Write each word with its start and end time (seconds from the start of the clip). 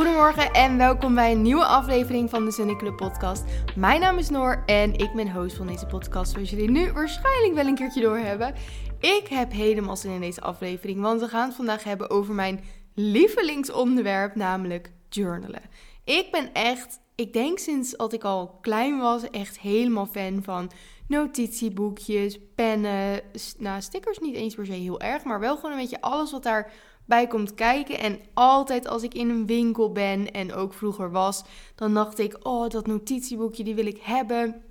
Goedemorgen 0.00 0.52
en 0.52 0.76
welkom 0.76 1.14
bij 1.14 1.32
een 1.32 1.42
nieuwe 1.42 1.64
aflevering 1.64 2.30
van 2.30 2.44
de 2.44 2.52
Sunny 2.52 2.76
Club 2.76 2.96
podcast. 2.96 3.44
Mijn 3.76 4.00
naam 4.00 4.18
is 4.18 4.30
Noor 4.30 4.62
en 4.66 4.94
ik 4.94 5.12
ben 5.12 5.32
host 5.32 5.56
van 5.56 5.66
deze 5.66 5.86
podcast, 5.86 6.32
zoals 6.32 6.50
jullie 6.50 6.70
nu 6.70 6.92
waarschijnlijk 6.92 7.54
wel 7.54 7.66
een 7.66 7.74
keertje 7.74 8.00
doorhebben. 8.00 8.54
Ik 9.00 9.26
heb 9.28 9.52
helemaal 9.52 9.96
zin 9.96 10.10
in 10.10 10.20
deze 10.20 10.40
aflevering, 10.40 11.00
want 11.00 11.20
we 11.20 11.28
gaan 11.28 11.46
het 11.46 11.56
vandaag 11.56 11.84
hebben 11.84 12.10
over 12.10 12.34
mijn 12.34 12.64
lievelingsonderwerp, 12.94 14.34
namelijk 14.34 14.92
journalen. 15.08 15.62
Ik 16.04 16.28
ben 16.30 16.52
echt, 16.52 17.00
ik 17.14 17.32
denk 17.32 17.58
sinds 17.58 17.96
dat 17.96 18.12
ik 18.12 18.24
al 18.24 18.58
klein 18.60 18.98
was, 18.98 19.30
echt 19.30 19.58
helemaal 19.58 20.06
fan 20.06 20.42
van 20.42 20.70
notitieboekjes, 21.08 22.38
pennen, 22.54 23.20
nou 23.58 23.80
stickers 23.80 24.18
niet 24.18 24.34
eens 24.34 24.54
per 24.54 24.66
se 24.66 24.72
heel 24.72 25.00
erg, 25.00 25.24
maar 25.24 25.40
wel 25.40 25.56
gewoon 25.56 25.72
een 25.72 25.80
beetje 25.80 26.00
alles 26.00 26.30
wat 26.30 26.42
daar 26.42 26.72
bij 27.10 27.26
komt 27.26 27.54
kijken. 27.54 27.98
En 27.98 28.20
altijd 28.34 28.88
als 28.88 29.02
ik 29.02 29.14
in 29.14 29.30
een 29.30 29.46
winkel 29.46 29.92
ben 29.92 30.30
en 30.30 30.54
ook 30.54 30.74
vroeger 30.74 31.10
was, 31.10 31.44
dan 31.74 31.94
dacht 31.94 32.18
ik: 32.18 32.36
oh, 32.42 32.68
dat 32.68 32.86
notitieboekje 32.86 33.64
die 33.64 33.74
wil 33.74 33.86
ik 33.86 34.00
hebben. 34.02 34.62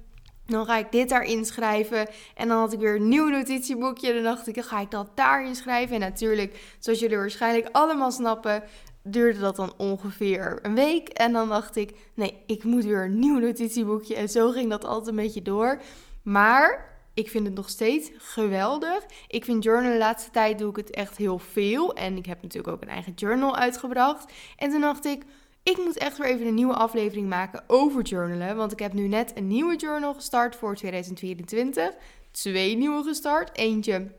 Dan 0.45 0.65
ga 0.65 0.77
ik 0.77 0.91
dit 0.91 1.09
daarin 1.09 1.45
schrijven. 1.45 2.07
En 2.35 2.47
dan 2.47 2.57
had 2.57 2.73
ik 2.73 2.79
weer 2.79 2.95
een 2.95 3.07
nieuw 3.07 3.27
notitieboekje. 3.27 4.13
Dan 4.13 4.23
dacht 4.23 4.47
ik, 4.47 4.55
dan 4.55 4.63
ga 4.63 4.79
ik 4.79 4.91
dat 4.91 5.11
daarin 5.15 5.55
schrijven. 5.55 5.95
En 5.95 6.01
natuurlijk, 6.01 6.75
zoals 6.79 6.99
jullie 6.99 7.17
waarschijnlijk 7.17 7.69
allemaal 7.71 8.11
snappen, 8.11 8.63
duurde 9.03 9.39
dat 9.39 9.55
dan 9.55 9.73
ongeveer 9.77 10.59
een 10.61 10.75
week. 10.75 11.09
En 11.09 11.33
dan 11.33 11.49
dacht 11.49 11.75
ik, 11.75 11.95
nee, 12.13 12.43
ik 12.45 12.63
moet 12.63 12.85
weer 12.85 13.03
een 13.03 13.19
nieuw 13.19 13.39
notitieboekje. 13.39 14.15
En 14.15 14.29
zo 14.29 14.49
ging 14.49 14.69
dat 14.69 14.85
altijd 14.85 15.07
een 15.07 15.23
beetje 15.23 15.41
door. 15.41 15.81
Maar 16.23 16.88
ik 17.19 17.29
vind 17.29 17.45
het 17.45 17.55
nog 17.55 17.69
steeds 17.69 18.11
geweldig. 18.17 19.05
Ik 19.27 19.45
vind 19.45 19.63
journal 19.63 19.91
de 19.91 19.97
laatste 19.97 20.31
tijd 20.31 20.57
doe 20.57 20.69
ik 20.69 20.75
het 20.75 20.89
echt 20.89 21.17
heel 21.17 21.39
veel. 21.39 21.93
En 21.93 22.17
ik 22.17 22.25
heb 22.25 22.41
natuurlijk 22.41 22.73
ook 22.73 22.81
een 22.81 22.89
eigen 22.89 23.13
journal 23.15 23.55
uitgebracht. 23.55 24.33
En 24.57 24.69
toen 24.69 24.81
dacht 24.81 25.05
ik, 25.05 25.23
ik 25.63 25.77
moet 25.77 25.97
echt 25.97 26.17
weer 26.17 26.27
even 26.27 26.47
een 26.47 26.53
nieuwe 26.53 26.73
aflevering 26.73 27.29
maken 27.29 27.63
over 27.67 28.01
journalen. 28.01 28.55
Want 28.55 28.71
ik 28.71 28.79
heb 28.79 28.93
nu 28.93 29.07
net 29.07 29.31
een 29.35 29.47
nieuwe 29.47 29.75
journal 29.75 30.13
gestart 30.13 30.55
voor 30.55 30.75
2024. 30.75 31.93
Twee 32.31 32.75
nieuwe 32.75 33.03
gestart. 33.03 33.57
Eentje 33.57 34.11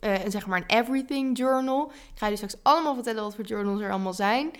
uh, 0.00 0.14
zeg 0.28 0.46
maar 0.46 0.58
een 0.58 0.78
everything 0.78 1.38
journal. 1.38 1.90
Ik 1.90 2.18
ga 2.18 2.26
je 2.26 2.36
straks 2.36 2.56
allemaal 2.62 2.94
vertellen 2.94 3.22
wat 3.22 3.34
voor 3.34 3.44
journals 3.44 3.80
er 3.80 3.90
allemaal 3.90 4.12
zijn. 4.12 4.50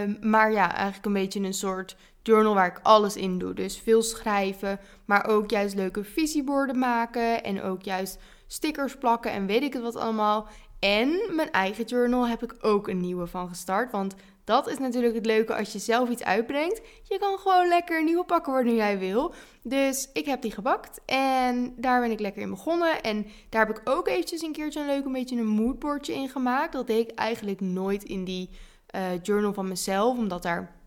Um, 0.00 0.18
maar 0.20 0.52
ja, 0.52 0.72
eigenlijk 0.74 1.06
een 1.06 1.12
beetje 1.12 1.40
een 1.40 1.54
soort 1.54 1.96
journal 2.28 2.54
waar 2.54 2.66
ik 2.66 2.80
alles 2.82 3.16
in 3.16 3.38
doe. 3.38 3.54
Dus 3.54 3.78
veel 3.78 4.02
schrijven, 4.02 4.80
maar 5.04 5.26
ook 5.26 5.50
juist 5.50 5.74
leuke 5.74 6.04
visieborden 6.04 6.78
maken 6.78 7.44
en 7.44 7.62
ook 7.62 7.82
juist 7.82 8.18
stickers 8.46 8.96
plakken 8.96 9.32
en 9.32 9.46
weet 9.46 9.62
ik 9.62 9.72
het 9.72 9.82
wat 9.82 9.96
allemaal. 9.96 10.48
En 10.78 11.20
mijn 11.30 11.50
eigen 11.50 11.84
journal 11.84 12.28
heb 12.28 12.42
ik 12.42 12.54
ook 12.60 12.88
een 12.88 13.00
nieuwe 13.00 13.26
van 13.26 13.48
gestart, 13.48 13.92
want 13.92 14.14
dat 14.44 14.68
is 14.68 14.78
natuurlijk 14.78 15.14
het 15.14 15.26
leuke 15.26 15.56
als 15.56 15.72
je 15.72 15.78
zelf 15.78 16.08
iets 16.08 16.24
uitbrengt. 16.24 16.80
Je 17.02 17.18
kan 17.18 17.38
gewoon 17.38 17.68
lekker 17.68 17.98
een 17.98 18.04
nieuwe 18.04 18.24
pakken 18.24 18.52
wanneer 18.52 18.74
jij 18.74 18.98
wil. 18.98 19.34
Dus 19.62 20.10
ik 20.12 20.24
heb 20.24 20.42
die 20.42 20.50
gebakt 20.50 21.00
en 21.06 21.74
daar 21.76 22.00
ben 22.00 22.10
ik 22.10 22.20
lekker 22.20 22.42
in 22.42 22.50
begonnen. 22.50 23.02
En 23.02 23.26
daar 23.48 23.66
heb 23.66 23.78
ik 23.78 23.88
ook 23.88 24.08
eventjes 24.08 24.42
een 24.42 24.52
keertje 24.52 24.80
een 24.80 24.86
leuk 24.86 25.04
een 25.04 25.12
beetje 25.12 25.36
een 25.36 25.46
moodboardje 25.46 26.14
in 26.14 26.28
gemaakt. 26.28 26.72
Dat 26.72 26.86
deed 26.86 27.10
ik 27.10 27.18
eigenlijk 27.18 27.60
nooit 27.60 28.02
in 28.04 28.24
die 28.24 28.50
uh, 28.94 29.22
journal 29.22 29.52
van 29.52 29.68
mezelf, 29.68 30.16
omdat 30.16 30.42
daar 30.42 30.77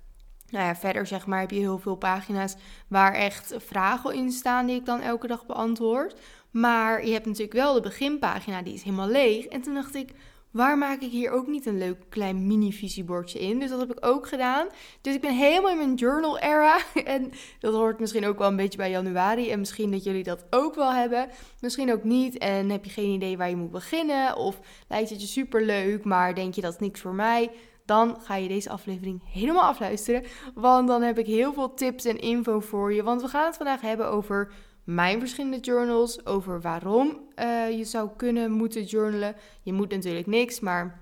nou 0.52 0.66
ja, 0.66 0.76
verder 0.76 1.08
zeg 1.08 1.26
maar 1.26 1.40
heb 1.40 1.52
je 1.52 1.60
heel 1.60 1.80
veel 1.80 1.96
pagina's 1.96 2.56
waar 2.88 3.14
echt 3.14 3.54
vragen 3.58 4.14
in 4.14 4.32
staan 4.32 4.66
die 4.66 4.76
ik 4.76 4.86
dan 4.86 5.02
elke 5.02 5.28
dag 5.28 5.46
beantwoord. 5.46 6.16
Maar 6.52 7.06
je 7.06 7.14
hebt 7.14 7.26
natuurlijk 7.26 7.54
wel 7.54 7.74
de 7.74 7.82
beginpagina, 7.82 8.62
die 8.62 8.74
is 8.74 8.84
helemaal 8.84 9.08
leeg. 9.08 9.46
En 9.46 9.62
toen 9.62 9.74
dacht 9.74 9.96
ik, 9.96 10.10
waar 10.52 10.78
maak 10.78 11.02
ik 11.02 11.12
hier 11.12 11.32
ook 11.32 11.48
niet 11.48 11.66
een 11.66 11.78
leuk 11.78 11.98
klein 12.10 12.48
mini-visiebordje 12.48 13.40
in? 13.40 13.60
Dus 13.60 13.70
dat 13.70 13.80
heb 13.80 13.92
ik 13.92 14.06
ook 14.06 14.28
gedaan. 14.28 14.68
Dus 15.02 15.16
ik 15.16 15.22
ben 15.22 15.38
helemaal 15.38 15.72
in 15.72 15.78
mijn 15.78 15.94
journal 15.94 16.40
era. 16.40 16.78
En 17.04 17.32
dat 17.60 17.74
hoort 17.74 18.00
misschien 18.00 18.26
ook 18.26 18.38
wel 18.38 18.48
een 18.48 18.56
beetje 18.56 18.78
bij 18.78 18.90
januari. 18.90 19.52
En 19.52 19.60
misschien 19.60 19.92
dat 19.92 20.04
jullie 20.04 20.24
dat 20.24 20.46
ook 20.50 20.76
wel 20.76 20.94
hebben. 20.94 21.30
Misschien 21.60 21.92
ook 21.92 22.04
niet. 22.04 22.38
En 22.38 22.70
heb 22.70 22.86
je 22.86 22.92
geen 22.92 23.14
idee 23.14 23.38
waar 23.38 23.50
je 23.50 23.56
moet 23.56 23.72
beginnen. 23.72 24.36
Of 24.36 24.60
lijkt 24.88 25.10
het 25.10 25.22
je 25.22 25.28
super 25.28 25.66
leuk, 25.66 26.04
maar 26.04 26.36
denk 26.36 26.54
je 26.54 26.62
dat 26.62 26.80
niks 26.80 27.02
voor 27.02 27.14
mij 27.14 27.52
dan 27.92 28.18
ga 28.22 28.36
je 28.36 28.48
deze 28.48 28.70
aflevering 28.70 29.22
helemaal 29.32 29.64
afluisteren. 29.64 30.24
Want 30.54 30.88
dan 30.88 31.02
heb 31.02 31.18
ik 31.18 31.26
heel 31.26 31.54
veel 31.54 31.74
tips 31.74 32.06
en 32.06 32.20
info 32.20 32.60
voor 32.60 32.94
je. 32.94 33.04
Want 33.04 33.22
we 33.22 33.28
gaan 33.28 33.46
het 33.46 33.58
vandaag 33.58 33.82
hebben 33.82 34.08
over 34.08 34.52
mijn 34.84 35.20
verschillende 35.20 35.60
journals. 35.60 36.26
Over 36.26 36.62
waarom 36.62 37.20
uh, 37.36 37.78
je 37.78 37.84
zou 37.84 38.10
kunnen 38.18 38.52
moeten 38.52 38.84
journalen. 38.84 39.36
Je 39.62 39.74
moet 39.74 39.90
natuurlijk 39.90 40.28
niks, 40.28 40.60
maar 40.60 41.00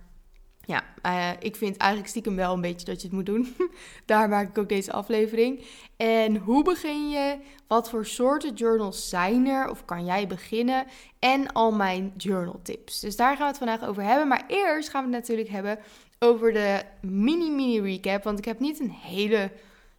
ja, 0.61 0.83
uh, 1.05 1.29
ik 1.39 1.55
vind 1.55 1.77
eigenlijk 1.77 2.09
stiekem 2.09 2.35
wel 2.35 2.53
een 2.53 2.61
beetje 2.61 2.85
dat 2.85 3.01
je 3.01 3.07
het 3.07 3.15
moet 3.15 3.25
doen. 3.25 3.55
Daar 4.05 4.29
maak 4.29 4.49
ik 4.49 4.57
ook 4.57 4.69
deze 4.69 4.91
aflevering. 4.91 5.65
En 5.97 6.37
hoe 6.37 6.63
begin 6.63 7.09
je? 7.09 7.37
Wat 7.67 7.89
voor 7.89 8.05
soorten 8.05 8.53
journals 8.53 9.09
zijn 9.09 9.47
er? 9.47 9.69
Of 9.69 9.85
kan 9.85 10.05
jij 10.05 10.27
beginnen? 10.27 10.85
En 11.19 11.51
al 11.51 11.71
mijn 11.71 12.13
journal 12.17 12.59
tips. 12.63 12.99
Dus 12.99 13.15
daar 13.15 13.35
gaan 13.35 13.51
we 13.51 13.57
het 13.57 13.57
vandaag 13.57 13.85
over 13.85 14.03
hebben. 14.03 14.27
Maar 14.27 14.43
eerst 14.47 14.89
gaan 14.89 15.05
we 15.05 15.15
het 15.15 15.19
natuurlijk 15.19 15.49
hebben 15.49 15.79
over 16.19 16.53
de 16.53 16.81
mini-mini 17.01 17.81
recap. 17.81 18.23
Want 18.23 18.37
ik 18.37 18.45
heb 18.45 18.59
niet 18.59 18.79
een 18.79 18.91
hele 18.91 19.51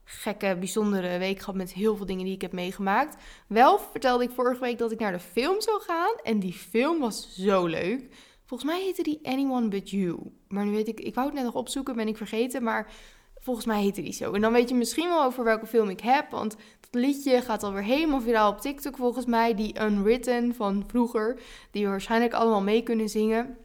gekke, 0.05 0.57
bijzondere 0.59 1.19
week 1.19 1.39
gehad 1.39 1.55
met 1.55 1.73
heel 1.73 1.97
veel 1.97 2.07
dingen 2.07 2.25
die 2.25 2.35
ik 2.35 2.43
heb 2.43 2.53
meegemaakt. 2.53 3.23
Wel 3.47 3.79
vertelde 3.79 4.25
ik 4.25 4.31
vorige 4.31 4.61
week 4.61 4.79
dat 4.79 4.93
ik 4.93 4.99
naar 4.99 5.13
de 5.13 5.19
film 5.19 5.61
zou 5.61 5.81
gaan. 5.81 6.15
En 6.23 6.39
die 6.39 6.53
film 6.53 6.99
was 6.99 7.35
zo 7.35 7.67
leuk. 7.67 8.05
Volgens 8.47 8.71
mij 8.71 8.83
heette 8.83 9.03
die 9.03 9.21
Anyone 9.23 9.69
But 9.69 9.91
You. 9.91 10.19
Maar 10.49 10.65
nu 10.65 10.71
weet 10.71 10.89
ik, 10.89 11.01
ik 11.01 11.15
wou 11.15 11.27
het 11.27 11.37
net 11.37 11.45
nog 11.45 11.55
opzoeken, 11.55 11.97
ben 11.97 12.09
ik 12.09 12.17
vergeten. 12.17 12.63
Maar 12.63 12.93
volgens 13.39 13.67
mij 13.67 13.83
heette 13.83 14.03
die 14.03 14.13
zo. 14.13 14.33
En 14.33 14.41
dan 14.41 14.53
weet 14.53 14.69
je 14.69 14.75
misschien 14.75 15.09
wel 15.09 15.25
over 15.25 15.45
welke 15.45 15.67
film 15.67 15.89
ik 15.89 16.01
heb. 16.01 16.31
Want 16.31 16.57
dat 16.81 17.03
liedje 17.03 17.41
gaat 17.41 17.63
alweer 17.63 17.83
helemaal 17.83 18.21
viraal 18.21 18.53
op 18.53 18.61
TikTok 18.61 18.97
volgens 18.97 19.27
mij. 19.27 19.55
Die 19.55 19.81
Unwritten 19.81 20.55
van 20.55 20.85
vroeger. 20.87 21.41
Die 21.71 21.85
we 21.85 21.91
waarschijnlijk 21.91 22.33
allemaal 22.33 22.63
mee 22.63 22.83
kunnen 22.83 23.09
zingen. 23.09 23.57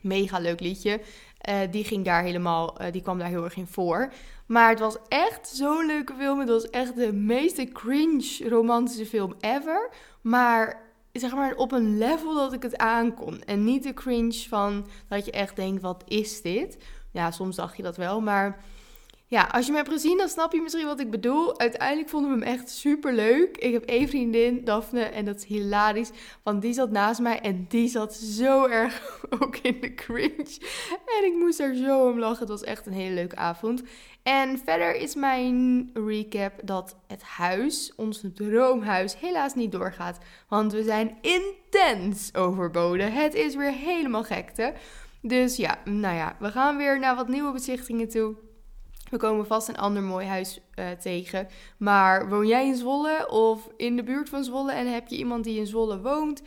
Mega 0.00 0.38
leuk 0.38 0.60
liedje. 0.60 1.00
Uh, 1.48 1.58
die 1.70 1.84
ging 1.84 2.04
daar 2.04 2.22
helemaal, 2.22 2.82
uh, 2.82 2.92
die 2.92 3.02
kwam 3.02 3.18
daar 3.18 3.28
heel 3.28 3.44
erg 3.44 3.56
in 3.56 3.66
voor. 3.66 4.12
Maar 4.46 4.68
het 4.68 4.78
was 4.78 4.96
echt 5.08 5.48
zo'n 5.48 5.86
leuke 5.86 6.14
film. 6.18 6.38
Het 6.38 6.48
was 6.48 6.70
echt 6.70 6.96
de 6.96 7.12
meeste 7.12 7.64
cringe 7.64 8.48
romantische 8.48 9.06
film 9.06 9.34
ever. 9.40 9.90
Maar 10.20 10.82
zeg 11.12 11.34
maar 11.34 11.54
op 11.54 11.72
een 11.72 11.98
level 11.98 12.34
dat 12.34 12.52
ik 12.52 12.62
het 12.62 12.76
aankon. 12.76 13.42
En 13.42 13.64
niet 13.64 13.82
de 13.82 13.94
cringe 13.94 14.44
van 14.48 14.86
dat 15.08 15.24
je 15.24 15.30
echt 15.30 15.56
denkt, 15.56 15.82
wat 15.82 16.02
is 16.06 16.42
dit? 16.42 16.78
Ja, 17.12 17.30
soms 17.30 17.56
dacht 17.56 17.76
je 17.76 17.82
dat 17.82 17.96
wel, 17.96 18.20
maar 18.20 18.64
ja, 19.28 19.48
als 19.52 19.66
je 19.66 19.72
me 19.72 19.78
hebt 19.78 19.90
gezien, 19.90 20.18
dan 20.18 20.28
snap 20.28 20.52
je 20.52 20.60
misschien 20.60 20.86
wat 20.86 21.00
ik 21.00 21.10
bedoel. 21.10 21.58
Uiteindelijk 21.58 22.08
vonden 22.08 22.30
we 22.30 22.44
hem 22.44 22.54
echt 22.54 22.70
super 22.70 23.14
leuk. 23.14 23.56
Ik 23.56 23.72
heb 23.72 23.84
één 23.84 24.08
vriendin, 24.08 24.64
Daphne, 24.64 25.00
en 25.02 25.24
dat 25.24 25.36
is 25.36 25.44
hilarisch. 25.44 26.10
Want 26.42 26.62
die 26.62 26.72
zat 26.72 26.90
naast 26.90 27.20
mij 27.20 27.40
en 27.40 27.66
die 27.68 27.88
zat 27.88 28.14
zo 28.14 28.66
erg 28.66 29.20
ook 29.40 29.56
in 29.56 29.80
de 29.80 29.94
cringe. 29.94 30.60
En 31.18 31.24
ik 31.24 31.34
moest 31.38 31.60
er 31.60 31.74
zo 31.74 32.08
om 32.08 32.18
lachen. 32.18 32.38
Het 32.38 32.48
was 32.48 32.62
echt 32.62 32.86
een 32.86 32.92
hele 32.92 33.14
leuke 33.14 33.36
avond. 33.36 33.82
En 34.22 34.58
verder 34.64 34.94
is 34.94 35.14
mijn 35.14 35.90
recap 35.94 36.52
dat 36.64 36.96
het 37.06 37.22
huis, 37.22 37.92
ons 37.96 38.24
droomhuis, 38.34 39.16
helaas 39.20 39.54
niet 39.54 39.72
doorgaat. 39.72 40.18
Want 40.48 40.72
we 40.72 40.82
zijn 40.82 41.16
intens 41.20 42.34
overboden. 42.34 43.12
Het 43.12 43.34
is 43.34 43.54
weer 43.54 43.72
helemaal 43.72 44.24
gekte. 44.24 44.74
Dus 45.22 45.56
ja, 45.56 45.78
nou 45.84 46.16
ja, 46.16 46.36
we 46.38 46.50
gaan 46.50 46.76
weer 46.76 46.98
naar 46.98 47.16
wat 47.16 47.28
nieuwe 47.28 47.52
bezichtigingen 47.52 48.08
toe. 48.08 48.45
We 49.10 49.16
komen 49.16 49.46
vast 49.46 49.68
een 49.68 49.78
ander 49.78 50.02
mooi 50.02 50.26
huis 50.26 50.60
uh, 50.78 50.90
tegen. 50.90 51.48
Maar 51.76 52.28
woon 52.28 52.46
jij 52.46 52.66
in 52.66 52.76
Zwolle 52.76 53.30
of 53.30 53.68
in 53.76 53.96
de 53.96 54.02
buurt 54.02 54.28
van 54.28 54.44
Zwolle 54.44 54.72
en 54.72 54.92
heb 54.92 55.08
je 55.08 55.16
iemand 55.16 55.44
die 55.44 55.58
in 55.58 55.66
Zwolle 55.66 56.00
woont 56.00 56.42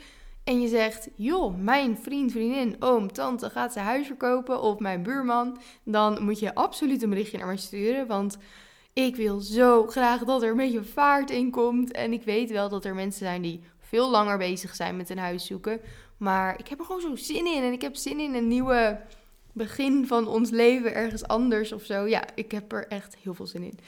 en 0.50 0.61
je 0.61 0.67
zegt, 0.67 1.09
joh, 1.15 1.56
mijn 1.57 1.97
vriend, 1.97 2.31
vriendin, 2.31 2.75
oom, 2.79 3.11
tante 3.11 3.50
gaat 3.50 3.73
zijn 3.73 3.85
huis 3.85 4.07
verkopen 4.07 4.61
of 4.61 4.79
mijn 4.79 5.03
buurman, 5.03 5.57
dan 5.83 6.23
moet 6.23 6.39
je 6.39 6.56
absoluut 6.56 7.03
een 7.03 7.09
berichtje 7.09 7.38
naar 7.38 7.47
mij 7.47 7.57
sturen, 7.57 8.07
want 8.07 8.38
ik 8.94 9.15
wil 9.15 9.39
zo 9.39 9.88
graag 9.88 10.23
dat 10.23 10.44
er 10.44 10.50
een 10.50 10.57
beetje 10.57 10.83
vaart 10.83 11.29
in 11.29 11.51
komt. 11.51 11.91
En 11.91 12.13
ik 12.13 12.23
weet 12.23 12.51
wel 12.51 12.69
dat 12.69 12.85
er 12.85 12.95
mensen 12.95 13.25
zijn 13.25 13.41
die 13.41 13.63
veel 13.79 14.09
langer 14.09 14.38
bezig 14.38 14.75
zijn 14.75 14.97
met 14.97 15.09
een 15.09 15.17
huis 15.17 15.45
zoeken, 15.45 15.81
maar 16.17 16.59
ik 16.59 16.67
heb 16.67 16.79
er 16.79 16.85
gewoon 16.85 17.01
zo 17.01 17.15
zin 17.15 17.45
in 17.45 17.63
en 17.63 17.71
ik 17.71 17.81
heb 17.81 17.95
zin 17.95 18.19
in 18.19 18.33
een 18.33 18.47
nieuwe 18.47 19.00
begin 19.53 20.07
van 20.07 20.27
ons 20.27 20.49
leven 20.49 20.93
ergens 20.93 21.27
anders 21.27 21.71
of 21.71 21.83
zo. 21.83 22.05
Ja, 22.05 22.23
ik 22.35 22.51
heb 22.51 22.71
er 22.71 22.87
echt 22.87 23.15
heel 23.23 23.33
veel 23.33 23.47
zin 23.47 23.63
in. 23.63 23.79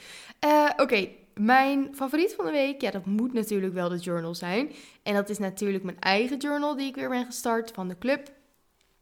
Uh, 0.44 0.70
Oké, 0.76 1.08
mijn 1.34 1.88
favoriet 1.94 2.34
van 2.34 2.44
de 2.44 2.50
week, 2.50 2.80
ja, 2.80 2.90
dat 2.90 3.06
moet 3.06 3.32
natuurlijk 3.32 3.74
wel 3.74 3.88
de 3.88 3.98
journal 3.98 4.34
zijn. 4.34 4.72
En 5.02 5.14
dat 5.14 5.28
is 5.28 5.38
natuurlijk 5.38 5.84
mijn 5.84 6.00
eigen 6.00 6.36
journal 6.36 6.76
die 6.76 6.88
ik 6.88 6.94
weer 6.94 7.08
ben 7.08 7.24
gestart 7.24 7.70
van 7.70 7.88
de 7.88 7.98
club. 7.98 8.30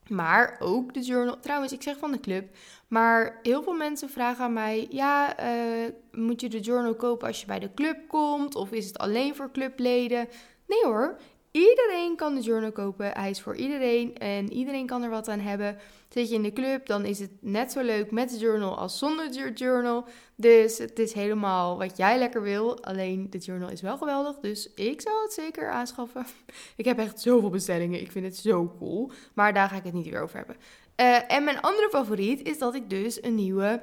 Maar 0.09 0.57
ook 0.59 0.95
de 0.95 1.01
journal. 1.01 1.41
Trouwens, 1.41 1.73
ik 1.73 1.83
zeg 1.83 1.99
van 1.99 2.13
de 2.13 2.21
club. 2.21 2.57
Maar 2.89 3.39
heel 3.43 3.63
veel 3.63 3.73
mensen 3.73 4.11
vragen 4.11 4.45
aan 4.45 4.53
mij: 4.53 4.87
ja, 4.91 5.45
uh, 5.45 5.91
moet 6.13 6.41
je 6.41 6.49
de 6.49 6.61
journal 6.61 6.95
kopen 6.95 7.29
als 7.29 7.41
je 7.41 7.47
bij 7.47 7.59
de 7.59 7.75
club 7.75 8.09
komt? 8.09 8.55
Of 8.55 8.71
is 8.71 8.87
het 8.87 8.99
alleen 8.99 9.35
voor 9.35 9.51
clubleden? 9.51 10.29
Nee 10.67 10.85
hoor. 10.85 11.19
Iedereen 11.51 12.17
kan 12.17 12.35
de 12.35 12.41
journal 12.41 12.73
kopen. 12.73 13.11
Hij 13.13 13.31
is 13.31 13.41
voor 13.41 13.57
iedereen 13.57 14.17
en 14.17 14.53
iedereen 14.53 14.87
kan 14.87 15.03
er 15.03 15.11
wat 15.11 15.29
aan 15.29 15.39
hebben. 15.39 15.79
Zit 16.09 16.29
je 16.29 16.35
in 16.35 16.43
de 16.43 16.53
club, 16.53 16.87
dan 16.87 17.05
is 17.05 17.19
het 17.19 17.31
net 17.41 17.73
zo 17.73 17.81
leuk 17.81 18.11
met 18.11 18.31
de 18.31 18.39
journal 18.39 18.79
als 18.79 18.99
zonder 18.99 19.33
de 19.33 19.53
journal. 19.55 20.05
Dus 20.35 20.79
het 20.79 20.99
is 20.99 21.13
helemaal 21.13 21.79
wat 21.79 21.97
jij 21.97 22.19
lekker 22.19 22.43
wil. 22.43 22.85
Alleen 22.85 23.27
de 23.31 23.39
journal 23.39 23.71
is 23.71 23.81
wel 23.81 23.97
geweldig, 23.97 24.39
dus 24.39 24.71
ik 24.75 25.01
zou 25.01 25.23
het 25.23 25.33
zeker 25.33 25.71
aanschaffen. 25.71 26.27
Ik 26.77 26.85
heb 26.85 26.99
echt 26.99 27.21
zoveel 27.21 27.51
bestellingen. 27.51 28.01
Ik 28.01 28.13
vind 28.13 28.25
het 28.25 28.37
zo 28.37 28.75
cool. 28.79 29.11
Maar 29.35 29.55
daar 29.55 29.69
ga 29.69 29.77
ik 29.77 29.85
het 29.85 29.93
niet 29.93 30.09
weer 30.09 30.23
over 30.23 30.37
hebben. 30.37 30.57
Uh, 31.01 31.33
en 31.33 31.45
mijn 31.45 31.61
andere 31.61 31.89
favoriet 31.91 32.43
is 32.43 32.59
dat 32.59 32.75
ik 32.75 32.91
dus 32.91 33.23
een 33.23 33.35
nieuwe 33.35 33.83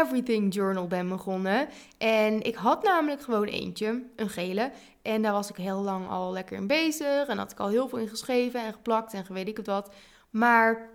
Everything 0.00 0.54
Journal 0.54 0.86
ben 0.86 1.08
begonnen. 1.08 1.68
En 1.98 2.42
ik 2.42 2.54
had 2.54 2.82
namelijk 2.82 3.22
gewoon 3.22 3.46
eentje, 3.46 4.02
een 4.16 4.28
gele. 4.28 4.70
En 5.02 5.22
daar 5.22 5.32
was 5.32 5.50
ik 5.50 5.56
heel 5.56 5.82
lang 5.82 6.08
al 6.08 6.32
lekker 6.32 6.56
in 6.56 6.66
bezig. 6.66 7.26
En 7.26 7.38
had 7.38 7.52
ik 7.52 7.60
al 7.60 7.68
heel 7.68 7.88
veel 7.88 7.98
in 7.98 8.08
geschreven 8.08 8.64
en 8.64 8.72
geplakt 8.72 9.12
en 9.12 9.24
weet 9.28 9.48
ik 9.48 9.56
het 9.56 9.66
wat. 9.66 9.94
Maar 10.30 10.90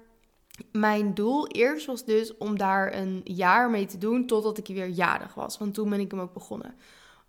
mijn 0.71 1.13
doel 1.13 1.47
eerst 1.47 1.85
was 1.85 2.05
dus 2.05 2.37
om 2.37 2.57
daar 2.57 2.93
een 2.93 3.21
jaar 3.23 3.69
mee 3.69 3.85
te 3.85 3.97
doen 3.97 4.25
totdat 4.25 4.57
ik 4.57 4.67
weer 4.67 4.89
jarig 4.89 5.33
was. 5.33 5.57
Want 5.57 5.73
toen 5.73 5.89
ben 5.89 5.99
ik 5.99 6.11
hem 6.11 6.19
ook 6.19 6.33
begonnen. 6.33 6.75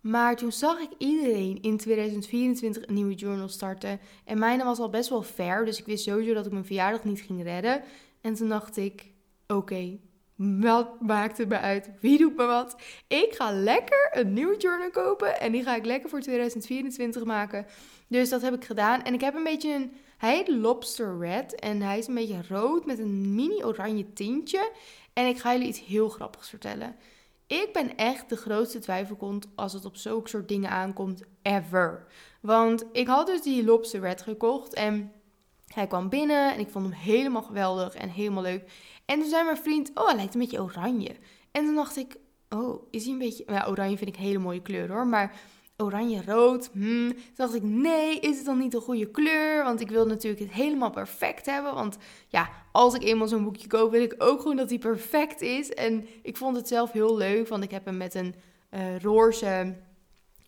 Maar 0.01 0.35
toen 0.35 0.51
zag 0.51 0.79
ik 0.79 0.89
iedereen 0.97 1.61
in 1.61 1.77
2024 1.77 2.87
een 2.87 2.93
nieuwe 2.93 3.13
journal 3.13 3.47
starten. 3.47 3.99
En 4.25 4.39
mijne 4.39 4.63
was 4.63 4.79
al 4.79 4.89
best 4.89 5.09
wel 5.09 5.21
ver. 5.21 5.65
Dus 5.65 5.79
ik 5.79 5.85
wist 5.85 6.03
sowieso 6.03 6.33
dat 6.33 6.45
ik 6.45 6.51
mijn 6.51 6.65
verjaardag 6.65 7.03
niet 7.03 7.21
ging 7.21 7.43
redden. 7.43 7.83
En 8.21 8.33
toen 8.33 8.49
dacht 8.49 8.77
ik: 8.77 9.11
oké, 9.47 9.97
wat 10.39 11.01
maakt 11.01 11.37
het 11.37 11.49
me 11.49 11.59
uit? 11.59 11.91
Wie 11.99 12.17
doet 12.17 12.35
me 12.35 12.45
wat? 12.45 12.75
Ik 13.07 13.33
ga 13.37 13.51
lekker 13.51 14.09
een 14.11 14.33
nieuwe 14.33 14.57
journal 14.57 14.89
kopen. 14.89 15.39
En 15.39 15.51
die 15.51 15.63
ga 15.63 15.75
ik 15.75 15.85
lekker 15.85 16.09
voor 16.09 16.19
2024 16.19 17.23
maken. 17.23 17.65
Dus 18.07 18.29
dat 18.29 18.41
heb 18.41 18.53
ik 18.53 18.65
gedaan. 18.65 19.03
En 19.03 19.13
ik 19.13 19.21
heb 19.21 19.35
een 19.35 19.43
beetje 19.43 19.73
een. 19.73 19.91
Hij 20.17 20.35
heet 20.35 20.47
Lobster 20.47 21.17
Red. 21.19 21.55
En 21.55 21.81
hij 21.81 21.97
is 21.97 22.07
een 22.07 22.15
beetje 22.15 22.41
rood 22.49 22.85
met 22.85 22.99
een 22.99 23.35
mini 23.35 23.63
oranje 23.63 24.13
tintje. 24.13 24.71
En 25.13 25.27
ik 25.27 25.37
ga 25.37 25.51
jullie 25.51 25.67
iets 25.67 25.85
heel 25.85 26.09
grappigs 26.09 26.49
vertellen. 26.49 26.95
Ik 27.47 27.69
ben 27.73 27.95
echt 27.97 28.29
de 28.29 28.37
grootste 28.37 28.79
twijfelkont 28.79 29.47
als 29.55 29.73
het 29.73 29.85
op 29.85 29.95
zulke 29.95 30.29
soort 30.29 30.47
dingen 30.47 30.69
aankomt. 30.69 31.21
Ever. 31.41 32.05
Want 32.41 32.85
ik 32.91 33.07
had 33.07 33.27
dus 33.27 33.41
die 33.41 33.63
Lobster 33.63 33.99
Red 33.99 34.21
gekocht. 34.21 34.73
En 34.73 35.11
hij 35.67 35.87
kwam 35.87 36.09
binnen. 36.09 36.53
En 36.53 36.59
ik 36.59 36.69
vond 36.69 36.85
hem 36.85 36.93
helemaal 36.93 37.43
geweldig 37.43 37.95
en 37.95 38.09
helemaal 38.09 38.43
leuk. 38.43 38.71
En 39.09 39.19
toen 39.19 39.29
zei 39.29 39.43
mijn 39.43 39.57
vriend, 39.57 39.91
oh, 39.93 40.05
hij 40.05 40.15
lijkt 40.15 40.33
een 40.33 40.39
beetje 40.39 40.61
oranje. 40.61 41.15
En 41.51 41.65
toen 41.65 41.75
dacht 41.75 41.97
ik, 41.97 42.15
oh, 42.49 42.83
is 42.91 43.03
hij 43.03 43.13
een 43.13 43.19
beetje... 43.19 43.43
Ja, 43.47 43.67
oranje 43.67 43.97
vind 43.97 44.09
ik 44.09 44.15
een 44.15 44.23
hele 44.23 44.39
mooie 44.39 44.61
kleur 44.61 44.91
hoor, 44.91 45.07
maar 45.07 45.39
oranje-rood, 45.77 46.69
hmm. 46.73 47.07
Toen 47.07 47.33
dacht 47.35 47.53
ik, 47.53 47.63
nee, 47.63 48.19
is 48.19 48.37
het 48.37 48.45
dan 48.45 48.57
niet 48.57 48.73
een 48.73 48.81
goede 48.81 49.11
kleur? 49.11 49.63
Want 49.63 49.81
ik 49.81 49.89
wil 49.89 50.05
natuurlijk 50.05 50.41
het 50.43 50.51
helemaal 50.51 50.89
perfect 50.89 51.45
hebben. 51.45 51.73
Want 51.73 51.97
ja, 52.27 52.49
als 52.71 52.93
ik 52.93 53.03
eenmaal 53.03 53.27
zo'n 53.27 53.43
boekje 53.43 53.67
koop, 53.67 53.91
wil 53.91 54.01
ik 54.01 54.15
ook 54.17 54.41
gewoon 54.41 54.55
dat 54.55 54.69
hij 54.69 54.79
perfect 54.79 55.41
is. 55.41 55.73
En 55.73 56.07
ik 56.21 56.37
vond 56.37 56.55
het 56.55 56.67
zelf 56.67 56.91
heel 56.91 57.17
leuk, 57.17 57.47
want 57.47 57.63
ik 57.63 57.71
heb 57.71 57.85
hem 57.85 57.97
met 57.97 58.15
een 58.15 58.35
uh, 58.71 58.99
roze... 58.99 59.75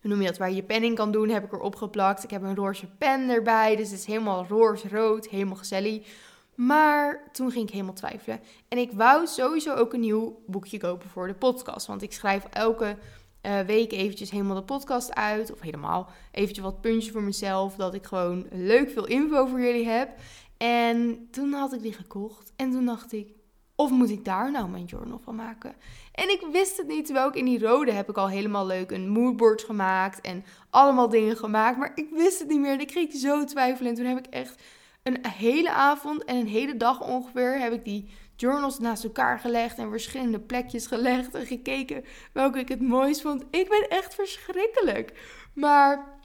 Hoe 0.00 0.10
noem 0.10 0.20
je 0.20 0.26
dat? 0.26 0.38
Waar 0.38 0.48
je 0.48 0.56
je 0.56 0.62
pen 0.62 0.84
in 0.84 0.94
kan 0.94 1.12
doen, 1.12 1.28
heb 1.28 1.44
ik 1.44 1.52
erop 1.52 1.76
geplakt. 1.76 2.24
Ik 2.24 2.30
heb 2.30 2.42
een 2.42 2.56
roze 2.56 2.86
pen 2.98 3.28
erbij, 3.28 3.76
dus 3.76 3.90
het 3.90 3.98
is 3.98 4.06
helemaal 4.06 4.46
roze-rood, 4.48 5.28
helemaal 5.28 5.56
gezellig. 5.56 6.30
Maar 6.54 7.28
toen 7.32 7.50
ging 7.50 7.66
ik 7.66 7.72
helemaal 7.72 7.94
twijfelen. 7.94 8.40
En 8.68 8.78
ik 8.78 8.92
wou 8.92 9.26
sowieso 9.26 9.74
ook 9.74 9.92
een 9.92 10.00
nieuw 10.00 10.42
boekje 10.46 10.78
kopen 10.78 11.08
voor 11.08 11.26
de 11.26 11.34
podcast. 11.34 11.86
Want 11.86 12.02
ik 12.02 12.12
schrijf 12.12 12.44
elke 12.44 12.96
uh, 13.42 13.60
week 13.60 13.92
eventjes 13.92 14.30
helemaal 14.30 14.56
de 14.56 14.62
podcast 14.62 15.14
uit. 15.14 15.52
Of 15.52 15.60
helemaal 15.60 16.10
eventjes 16.30 16.64
wat 16.64 16.80
puntjes 16.80 17.12
voor 17.12 17.22
mezelf. 17.22 17.76
Dat 17.76 17.94
ik 17.94 18.04
gewoon 18.04 18.46
leuk 18.50 18.90
veel 18.90 19.06
info 19.06 19.46
voor 19.46 19.60
jullie 19.60 19.88
heb. 19.88 20.10
En 20.56 21.28
toen 21.30 21.52
had 21.52 21.72
ik 21.72 21.82
die 21.82 21.92
gekocht. 21.92 22.52
En 22.56 22.70
toen 22.70 22.86
dacht 22.86 23.12
ik, 23.12 23.32
of 23.74 23.90
moet 23.90 24.10
ik 24.10 24.24
daar 24.24 24.50
nou 24.50 24.68
mijn 24.68 24.84
journal 24.84 25.20
van 25.24 25.34
maken? 25.34 25.74
En 26.12 26.30
ik 26.30 26.46
wist 26.52 26.76
het 26.76 26.86
niet. 26.86 27.04
Terwijl 27.04 27.28
ik 27.28 27.34
in 27.34 27.44
die 27.44 27.66
rode 27.66 27.92
heb 27.92 28.08
ik 28.08 28.16
al 28.16 28.28
helemaal 28.28 28.66
leuk 28.66 28.90
een 28.90 29.08
moodboard 29.08 29.62
gemaakt. 29.62 30.20
En 30.20 30.44
allemaal 30.70 31.08
dingen 31.08 31.36
gemaakt. 31.36 31.78
Maar 31.78 31.92
ik 31.94 32.08
wist 32.10 32.38
het 32.38 32.48
niet 32.48 32.60
meer. 32.60 32.72
En 32.72 32.80
ik 32.80 32.86
kreeg 32.86 33.12
zo 33.12 33.44
twijfelen. 33.44 33.90
En 33.90 33.96
toen 33.96 34.06
heb 34.06 34.18
ik 34.18 34.26
echt 34.26 34.62
een 35.02 35.26
hele 35.26 35.70
avond 35.70 36.24
en 36.24 36.36
een 36.36 36.46
hele 36.46 36.76
dag 36.76 37.00
ongeveer 37.00 37.58
heb 37.58 37.72
ik 37.72 37.84
die 37.84 38.10
journals 38.36 38.78
naast 38.78 39.04
elkaar 39.04 39.38
gelegd 39.38 39.78
en 39.78 39.90
verschillende 39.90 40.40
plekjes 40.40 40.86
gelegd 40.86 41.34
en 41.34 41.46
gekeken 41.46 42.04
welke 42.32 42.58
ik 42.58 42.68
het 42.68 42.80
mooist 42.80 43.20
vond. 43.20 43.44
Ik 43.50 43.68
ben 43.68 43.88
echt 43.88 44.14
verschrikkelijk. 44.14 45.12
Maar 45.54 46.20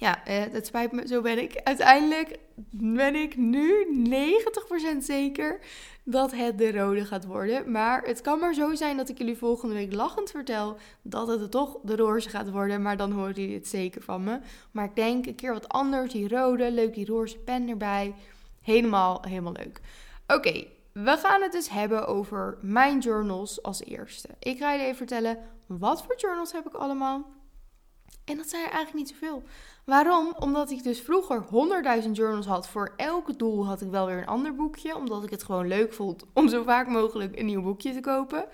ja, 0.00 0.24
eh, 0.24 0.42
het 0.52 0.66
spijt 0.66 0.92
me, 0.92 1.06
zo 1.06 1.20
ben 1.20 1.38
ik. 1.38 1.60
Uiteindelijk 1.64 2.38
ben 2.74 3.14
ik 3.14 3.36
nu 3.36 3.86
90% 3.92 5.04
zeker 5.04 5.60
dat 6.04 6.32
het 6.32 6.58
de 6.58 6.72
rode 6.72 7.04
gaat 7.04 7.24
worden. 7.24 7.70
Maar 7.70 8.02
het 8.02 8.20
kan 8.20 8.38
maar 8.38 8.54
zo 8.54 8.74
zijn 8.74 8.96
dat 8.96 9.08
ik 9.08 9.18
jullie 9.18 9.36
volgende 9.36 9.74
week 9.74 9.92
lachend 9.92 10.30
vertel 10.30 10.76
dat 11.02 11.28
het 11.28 11.50
toch 11.50 11.78
de 11.82 11.96
roze 11.96 12.28
gaat 12.28 12.50
worden. 12.50 12.82
Maar 12.82 12.96
dan 12.96 13.12
horen 13.12 13.34
jullie 13.34 13.54
het 13.54 13.68
zeker 13.68 14.02
van 14.02 14.24
me. 14.24 14.38
Maar 14.70 14.84
ik 14.84 14.96
denk 14.96 15.26
een 15.26 15.34
keer 15.34 15.52
wat 15.52 15.68
anders. 15.68 16.12
Die 16.12 16.28
rode, 16.28 16.70
leuk 16.70 16.94
die 16.94 17.06
roze 17.06 17.38
pen 17.38 17.68
erbij. 17.68 18.14
Helemaal, 18.62 19.22
helemaal 19.28 19.52
leuk. 19.52 19.80
Oké, 20.26 20.66
we 20.92 21.16
gaan 21.16 21.42
het 21.42 21.52
dus 21.52 21.68
hebben 21.68 22.06
over 22.06 22.58
mijn 22.60 22.98
journals 22.98 23.62
als 23.62 23.84
eerste. 23.84 24.28
Ik 24.38 24.58
ga 24.58 24.70
jullie 24.70 24.84
even 24.86 24.96
vertellen 24.96 25.38
wat 25.66 26.02
voor 26.02 26.14
journals 26.16 26.52
heb 26.52 26.66
ik 26.66 26.74
allemaal. 26.74 27.38
En 28.30 28.36
dat 28.36 28.48
zijn 28.48 28.64
er 28.64 28.70
eigenlijk 28.70 29.06
niet 29.06 29.18
zoveel. 29.18 29.42
Waarom? 29.84 30.34
Omdat 30.38 30.70
ik 30.70 30.82
dus 30.82 31.00
vroeger 31.00 31.44
100.000 32.02 32.10
journals 32.10 32.46
had. 32.46 32.68
Voor 32.68 32.92
elk 32.96 33.38
doel 33.38 33.66
had 33.66 33.80
ik 33.80 33.90
wel 33.90 34.06
weer 34.06 34.18
een 34.18 34.26
ander 34.26 34.54
boekje. 34.54 34.96
Omdat 34.96 35.24
ik 35.24 35.30
het 35.30 35.42
gewoon 35.42 35.68
leuk 35.68 35.92
vond 35.92 36.24
om 36.32 36.48
zo 36.48 36.62
vaak 36.62 36.88
mogelijk 36.88 37.38
een 37.38 37.46
nieuw 37.46 37.62
boekje 37.62 37.92
te 37.92 38.00
kopen. 38.00 38.44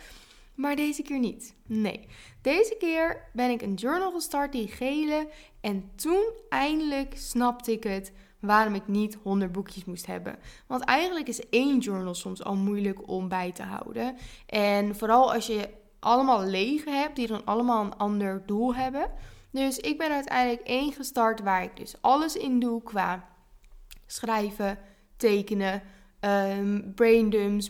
Maar 0.54 0.76
deze 0.76 1.02
keer 1.02 1.18
niet. 1.18 1.54
Nee. 1.66 2.08
Deze 2.42 2.76
keer 2.78 3.28
ben 3.32 3.50
ik 3.50 3.62
een 3.62 3.74
journal 3.74 4.12
gestart, 4.12 4.52
die 4.52 4.68
gele. 4.68 5.28
En 5.60 5.90
toen 5.94 6.24
eindelijk 6.48 7.14
snapte 7.16 7.72
ik 7.72 7.82
het 7.82 8.12
waarom 8.40 8.74
ik 8.74 8.88
niet 8.88 9.18
100 9.22 9.52
boekjes 9.52 9.84
moest 9.84 10.06
hebben. 10.06 10.38
Want 10.66 10.84
eigenlijk 10.84 11.28
is 11.28 11.48
één 11.48 11.78
journal 11.78 12.14
soms 12.14 12.44
al 12.44 12.54
moeilijk 12.54 13.08
om 13.08 13.28
bij 13.28 13.52
te 13.52 13.62
houden. 13.62 14.16
En 14.46 14.96
vooral 14.96 15.32
als 15.32 15.46
je 15.46 15.68
allemaal 15.98 16.44
lege 16.44 16.90
hebt, 16.90 17.16
die 17.16 17.26
dan 17.26 17.44
allemaal 17.44 17.84
een 17.84 17.96
ander 17.96 18.42
doel 18.46 18.74
hebben. 18.74 19.10
Dus 19.56 19.78
ik 19.78 19.98
ben 19.98 20.10
uiteindelijk 20.10 20.66
één 20.66 20.92
gestart 20.92 21.40
waar 21.40 21.62
ik 21.62 21.76
dus 21.76 21.94
alles 22.00 22.36
in 22.36 22.60
doe 22.60 22.82
qua 22.82 23.28
schrijven, 24.06 24.78
tekenen, 25.16 25.82
um, 26.20 26.94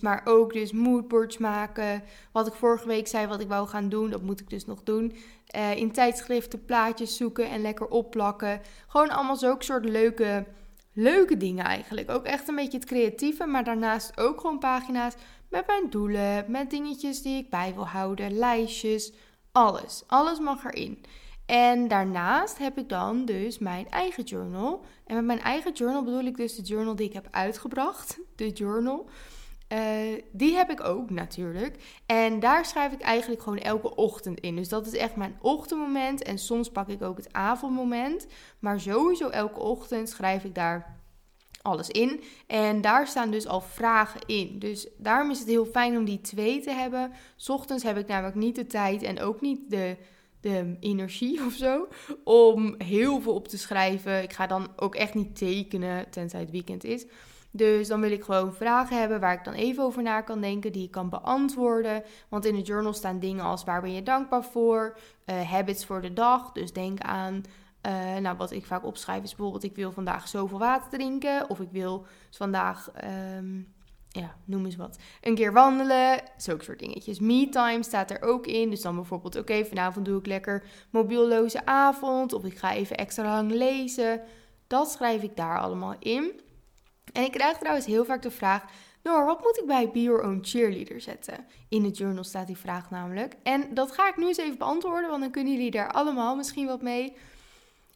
maar 0.01 0.23
ook 0.25 0.53
dus 0.53 0.73
moodboards 0.73 1.39
maken. 1.39 2.03
Wat 2.33 2.47
ik 2.47 2.53
vorige 2.53 2.87
week 2.87 3.07
zei 3.07 3.27
wat 3.27 3.41
ik 3.41 3.49
wou 3.49 3.69
gaan 3.69 3.89
doen, 3.89 4.11
dat 4.11 4.23
moet 4.23 4.41
ik 4.41 4.51
dus 4.51 4.67
nog 4.67 4.83
doen. 4.83 5.17
Uh, 5.57 5.77
in 5.77 5.93
tijdschriften 5.93 6.65
plaatjes 6.65 7.17
zoeken 7.17 7.51
en 7.51 7.61
lekker 7.61 7.87
opplakken. 7.87 8.61
Gewoon 8.87 9.11
allemaal 9.11 9.37
zulke 9.37 9.65
soort 9.65 9.85
leuke, 9.85 10.47
leuke 10.93 11.37
dingen 11.37 11.65
eigenlijk. 11.65 12.11
Ook 12.11 12.25
echt 12.25 12.49
een 12.49 12.57
beetje 12.57 12.79
het 12.79 12.87
creatieve, 12.87 13.47
maar 13.47 13.65
daarnaast 13.65 14.21
ook 14.21 14.41
gewoon 14.41 14.59
pagina's 14.59 15.15
met 15.51 15.67
mijn 15.67 15.91
doelen, 15.91 16.45
met 16.49 16.71
dingetjes 16.71 17.23
die 17.23 17.39
ik 17.39 17.51
bij 17.51 17.75
wil 17.75 17.87
houden, 17.87 18.39
lijstjes, 18.39 19.13
alles. 19.53 20.05
Alles 20.07 20.39
mag 20.39 20.65
erin. 20.65 21.05
En 21.47 21.89
daarnaast 21.89 22.59
heb 22.59 22.79
ik 22.79 22.89
dan 22.89 23.25
dus 23.25 23.59
mijn 23.59 23.89
eigen 23.91 24.25
journal. 24.25 24.85
En 25.07 25.15
met 25.15 25.25
mijn 25.25 25.41
eigen 25.41 25.73
journal 25.73 26.05
bedoel 26.05 26.25
ik 26.25 26.37
dus 26.37 26.57
de 26.57 26.63
journal 26.63 26.97
die 26.97 27.07
ik 27.07 27.13
heb 27.13 27.29
uitgebracht. 27.31 28.19
De 28.37 28.51
journal. 28.51 29.09
Uh, 29.73 30.23
die 30.33 30.55
heb 30.55 30.71
ik 30.71 30.85
ook 30.85 31.11
natuurlijk. 31.11 32.01
En 32.07 32.41
daar 32.41 32.65
schrijf 32.65 32.93
ik 32.93 33.01
eigenlijk 33.01 33.43
gewoon 33.43 33.59
elke 33.59 33.95
ochtend 33.95 34.41
in. 34.41 34.57
Dus 34.57 34.69
dat 34.69 34.87
is 34.87 34.93
echt 34.93 35.17
mijn 35.17 35.37
ochtendmoment. 35.41 36.23
En 36.23 36.39
soms 36.39 36.71
pak 36.71 36.89
ik 36.89 37.03
ook 37.03 37.17
het 37.17 37.33
avondmoment. 37.33 38.27
Maar 38.59 38.81
sowieso 38.81 39.29
elke 39.29 39.61
ochtend 39.61 40.09
schrijf 40.09 40.45
ik 40.45 40.55
daar 40.55 40.97
alles 41.63 41.89
in. 41.89 42.23
En 42.47 42.81
daar 42.81 43.07
staan 43.07 43.31
dus 43.31 43.47
al 43.47 43.61
vragen 43.61 44.21
in. 44.27 44.59
Dus 44.59 44.89
daarom 44.99 45.31
is 45.31 45.39
het 45.39 45.49
heel 45.49 45.67
fijn 45.67 45.97
om 45.97 46.05
die 46.05 46.21
twee 46.21 46.61
te 46.61 46.71
hebben. 46.71 47.13
S 47.37 47.49
ochtends 47.49 47.85
heb 47.85 47.97
ik 47.97 48.07
namelijk 48.07 48.37
niet 48.37 48.55
de 48.55 48.67
tijd 48.67 49.03
en 49.03 49.21
ook 49.21 49.41
niet 49.41 49.71
de 49.71 49.97
energie 50.81 51.45
of 51.47 51.53
zo 51.53 51.89
om 52.25 52.75
heel 52.79 53.21
veel 53.21 53.35
op 53.35 53.49
te 53.49 53.59
schrijven. 53.59 54.23
Ik 54.23 54.33
ga 54.33 54.47
dan 54.47 54.69
ook 54.77 54.95
echt 54.95 55.15
niet 55.15 55.37
tekenen, 55.37 56.11
tenzij 56.11 56.41
het 56.41 56.51
weekend 56.51 56.85
is. 56.85 57.07
Dus 57.57 57.89
dan 57.89 58.01
wil 58.01 58.11
ik 58.11 58.25
gewoon 58.25 58.55
vragen 58.55 58.99
hebben 58.99 59.21
waar 59.21 59.33
ik 59.33 59.45
dan 59.45 59.55
even 59.55 59.85
over 59.85 60.03
na 60.03 60.21
kan 60.21 60.41
denken, 60.41 60.73
die 60.73 60.85
ik 60.85 60.91
kan 60.91 61.09
beantwoorden. 61.09 62.03
Want 62.29 62.45
in 62.45 62.55
de 62.55 62.63
journal 62.63 62.93
staan 62.93 63.19
dingen 63.19 63.45
als 63.45 63.65
waar 63.65 63.81
ben 63.81 63.93
je 63.93 64.03
dankbaar 64.03 64.45
voor, 64.45 64.99
uh, 65.27 65.51
habits 65.51 65.87
voor 65.87 66.03
de 66.03 66.13
dag. 66.13 66.53
Dus 66.53 66.73
denk 66.73 67.01
aan, 67.01 67.43
uh, 67.87 68.17
nou 68.17 68.37
wat 68.37 68.51
ik 68.51 68.67
vaak 68.67 68.85
opschrijf 68.85 69.23
is 69.23 69.35
bijvoorbeeld 69.35 69.65
ik 69.65 69.77
wil 69.77 69.93
vandaag 69.93 70.29
zoveel 70.29 70.59
water 70.59 70.91
drinken. 70.91 71.51
Of 71.51 71.61
ik 71.61 71.71
wil 71.71 72.07
vandaag 72.31 72.91
um, 73.37 73.75
ja, 74.21 74.37
noem 74.45 74.65
eens 74.65 74.77
wat. 74.77 74.99
Een 75.21 75.35
keer 75.35 75.53
wandelen, 75.53 76.21
zulke 76.37 76.65
soort 76.65 76.79
dingetjes. 76.79 77.21
Me-time 77.21 77.83
staat 77.83 78.11
er 78.11 78.23
ook 78.23 78.47
in. 78.47 78.71
Dus 78.71 78.81
dan 78.81 78.95
bijvoorbeeld, 78.95 79.37
oké, 79.37 79.65
vanavond 79.65 80.07
doe 80.07 80.19
ik 80.19 80.27
lekker 80.27 80.65
mobielloze 80.91 81.67
avond. 81.67 82.33
Of 82.33 82.45
ik 82.45 82.59
ga 82.59 82.73
even 82.73 82.97
extra 82.97 83.25
lang 83.25 83.53
lezen. 83.53 84.21
Dat 84.67 84.91
schrijf 84.91 85.23
ik 85.23 85.37
daar 85.37 85.61
allemaal 85.61 85.95
in. 85.99 86.41
En 87.13 87.23
ik 87.23 87.33
krijg 87.33 87.59
trouwens 87.59 87.87
heel 87.87 88.05
vaak 88.05 88.23
de 88.23 88.31
vraag: 88.31 88.65
Noor, 89.03 89.25
wat 89.25 89.43
moet 89.43 89.59
ik 89.59 89.67
bij 89.67 89.91
Be 89.91 90.03
Your 90.03 90.23
Own 90.23 90.39
Cheerleader 90.43 91.01
zetten? 91.01 91.47
In 91.69 91.85
het 91.85 91.97
journal 91.97 92.25
staat 92.25 92.47
die 92.47 92.57
vraag 92.57 92.91
namelijk. 92.91 93.35
En 93.43 93.75
dat 93.75 93.93
ga 93.93 94.09
ik 94.09 94.17
nu 94.17 94.27
eens 94.27 94.39
even 94.39 94.59
beantwoorden, 94.59 95.11
want 95.11 95.23
dan 95.23 95.31
kunnen 95.31 95.53
jullie 95.53 95.71
daar 95.71 95.93
allemaal 95.93 96.37
misschien 96.37 96.67
wat 96.67 96.83
mee. 96.83 97.17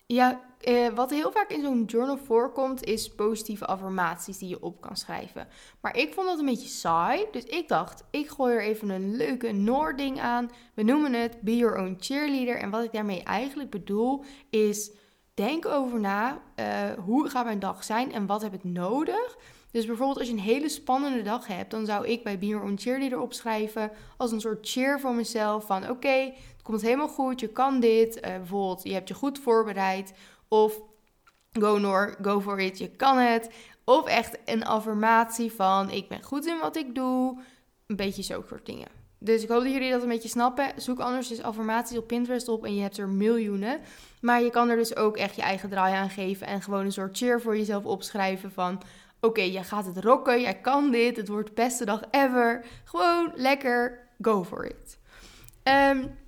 Ja, 0.07 0.41
eh, 0.61 0.89
wat 0.95 1.11
heel 1.11 1.33
vaak 1.33 1.51
in 1.51 1.63
zo'n 1.63 1.85
journal 1.85 2.17
voorkomt, 2.17 2.85
is 2.85 3.15
positieve 3.15 3.67
affirmaties 3.67 4.39
die 4.39 4.49
je 4.49 4.63
op 4.63 4.81
kan 4.81 4.97
schrijven. 4.97 5.49
Maar 5.81 5.97
ik 5.97 6.15
vond 6.15 6.27
dat 6.27 6.39
een 6.39 6.45
beetje 6.45 6.69
saai, 6.69 7.27
dus 7.33 7.45
ik 7.45 7.69
dacht, 7.69 8.05
ik 8.11 8.29
gooi 8.29 8.55
er 8.55 8.63
even 8.63 8.89
een 8.89 9.17
leuke 9.17 9.53
Noor-ding 9.53 10.21
aan. 10.21 10.51
We 10.75 10.83
noemen 10.83 11.13
het 11.13 11.41
Be 11.41 11.57
Your 11.57 11.79
Own 11.79 11.97
Cheerleader. 12.01 12.57
En 12.57 12.71
wat 12.71 12.85
ik 12.85 12.93
daarmee 12.93 13.23
eigenlijk 13.23 13.71
bedoel, 13.71 14.25
is 14.51 14.91
denk 15.35 15.67
over 15.67 16.01
na, 16.01 16.43
uh, 16.57 16.65
hoe 17.05 17.29
gaat 17.29 17.45
mijn 17.45 17.59
dag 17.59 17.85
zijn 17.85 18.13
en 18.13 18.27
wat 18.27 18.43
heb 18.43 18.55
ik 18.55 18.65
nodig? 18.65 19.37
Dus 19.71 19.87
bijvoorbeeld 19.87 20.19
als 20.19 20.27
je 20.27 20.33
een 20.33 20.41
hele 20.41 20.69
spannende 20.69 21.23
dag 21.23 21.47
hebt, 21.47 21.71
dan 21.71 21.87
zou 21.87 22.07
ik 22.07 22.25
bij 22.25 22.39
Be 22.39 22.47
Your 22.47 22.65
Own 22.65 22.79
Cheerleader 22.79 23.21
opschrijven 23.21 23.91
als 24.17 24.33
een 24.33 24.41
soort 24.41 24.69
cheer 24.69 25.01
voor 25.01 25.15
mezelf 25.15 25.67
van 25.67 25.91
oké, 25.91 26.33
het 26.53 26.63
komt 26.63 26.83
helemaal 26.83 27.09
goed, 27.09 27.41
je 27.41 27.49
kan 27.49 27.81
dit. 27.81 28.17
Uh, 28.17 28.23
bijvoorbeeld, 28.23 28.83
je 28.83 28.93
hebt 28.93 29.09
je 29.09 29.15
goed 29.15 29.39
voorbereid 29.39 30.13
of 30.51 30.81
go 31.53 31.79
Noor, 31.79 32.17
go 32.23 32.41
for 32.41 32.61
it, 32.61 32.79
je 32.79 32.89
kan 32.89 33.19
het. 33.19 33.51
Of 33.85 34.07
echt 34.07 34.39
een 34.45 34.65
affirmatie 34.65 35.53
van 35.53 35.91
ik 35.91 36.09
ben 36.09 36.23
goed 36.23 36.47
in 36.47 36.59
wat 36.59 36.77
ik 36.77 36.95
doe. 36.95 37.41
Een 37.87 37.97
beetje 37.97 38.23
zo 38.23 38.45
soort 38.49 38.67
dingen. 38.67 38.89
Dus 39.19 39.43
ik 39.43 39.49
hoop 39.49 39.63
dat 39.63 39.73
jullie 39.73 39.91
dat 39.91 40.03
een 40.03 40.09
beetje 40.09 40.29
snappen. 40.29 40.73
Zoek 40.77 40.99
anders 40.99 41.29
dus 41.29 41.43
affirmaties 41.43 41.99
op 41.99 42.07
Pinterest 42.07 42.49
op 42.49 42.65
en 42.65 42.75
je 42.75 42.83
hebt 42.83 42.99
er 42.99 43.09
miljoenen. 43.09 43.81
Maar 44.21 44.43
je 44.43 44.51
kan 44.51 44.69
er 44.69 44.77
dus 44.77 44.97
ook 44.97 45.17
echt 45.17 45.37
je 45.37 45.43
eigen 45.43 45.69
draai 45.69 45.95
aan 45.95 46.11
geven 46.11 46.47
en 46.47 46.63
gewoon 46.63 46.85
een 46.85 46.93
soort 46.93 47.17
cheer 47.17 47.41
voor 47.41 47.57
jezelf 47.57 47.85
opschrijven 47.85 48.53
van... 48.53 48.83
Oké, 49.21 49.43
jij 49.43 49.65
gaat 49.65 49.87
het 49.87 50.05
rocken, 50.05 50.41
jij 50.41 50.61
kan 50.61 50.91
dit, 50.91 51.17
het 51.17 51.29
wordt 51.29 51.49
de 51.49 51.55
beste 51.55 51.85
dag 51.85 52.01
ever. 52.11 52.65
Gewoon 52.85 53.33
lekker, 53.35 54.09
go 54.21 54.45
for 54.45 54.65
it. 54.67 54.99
Um, 55.65 56.19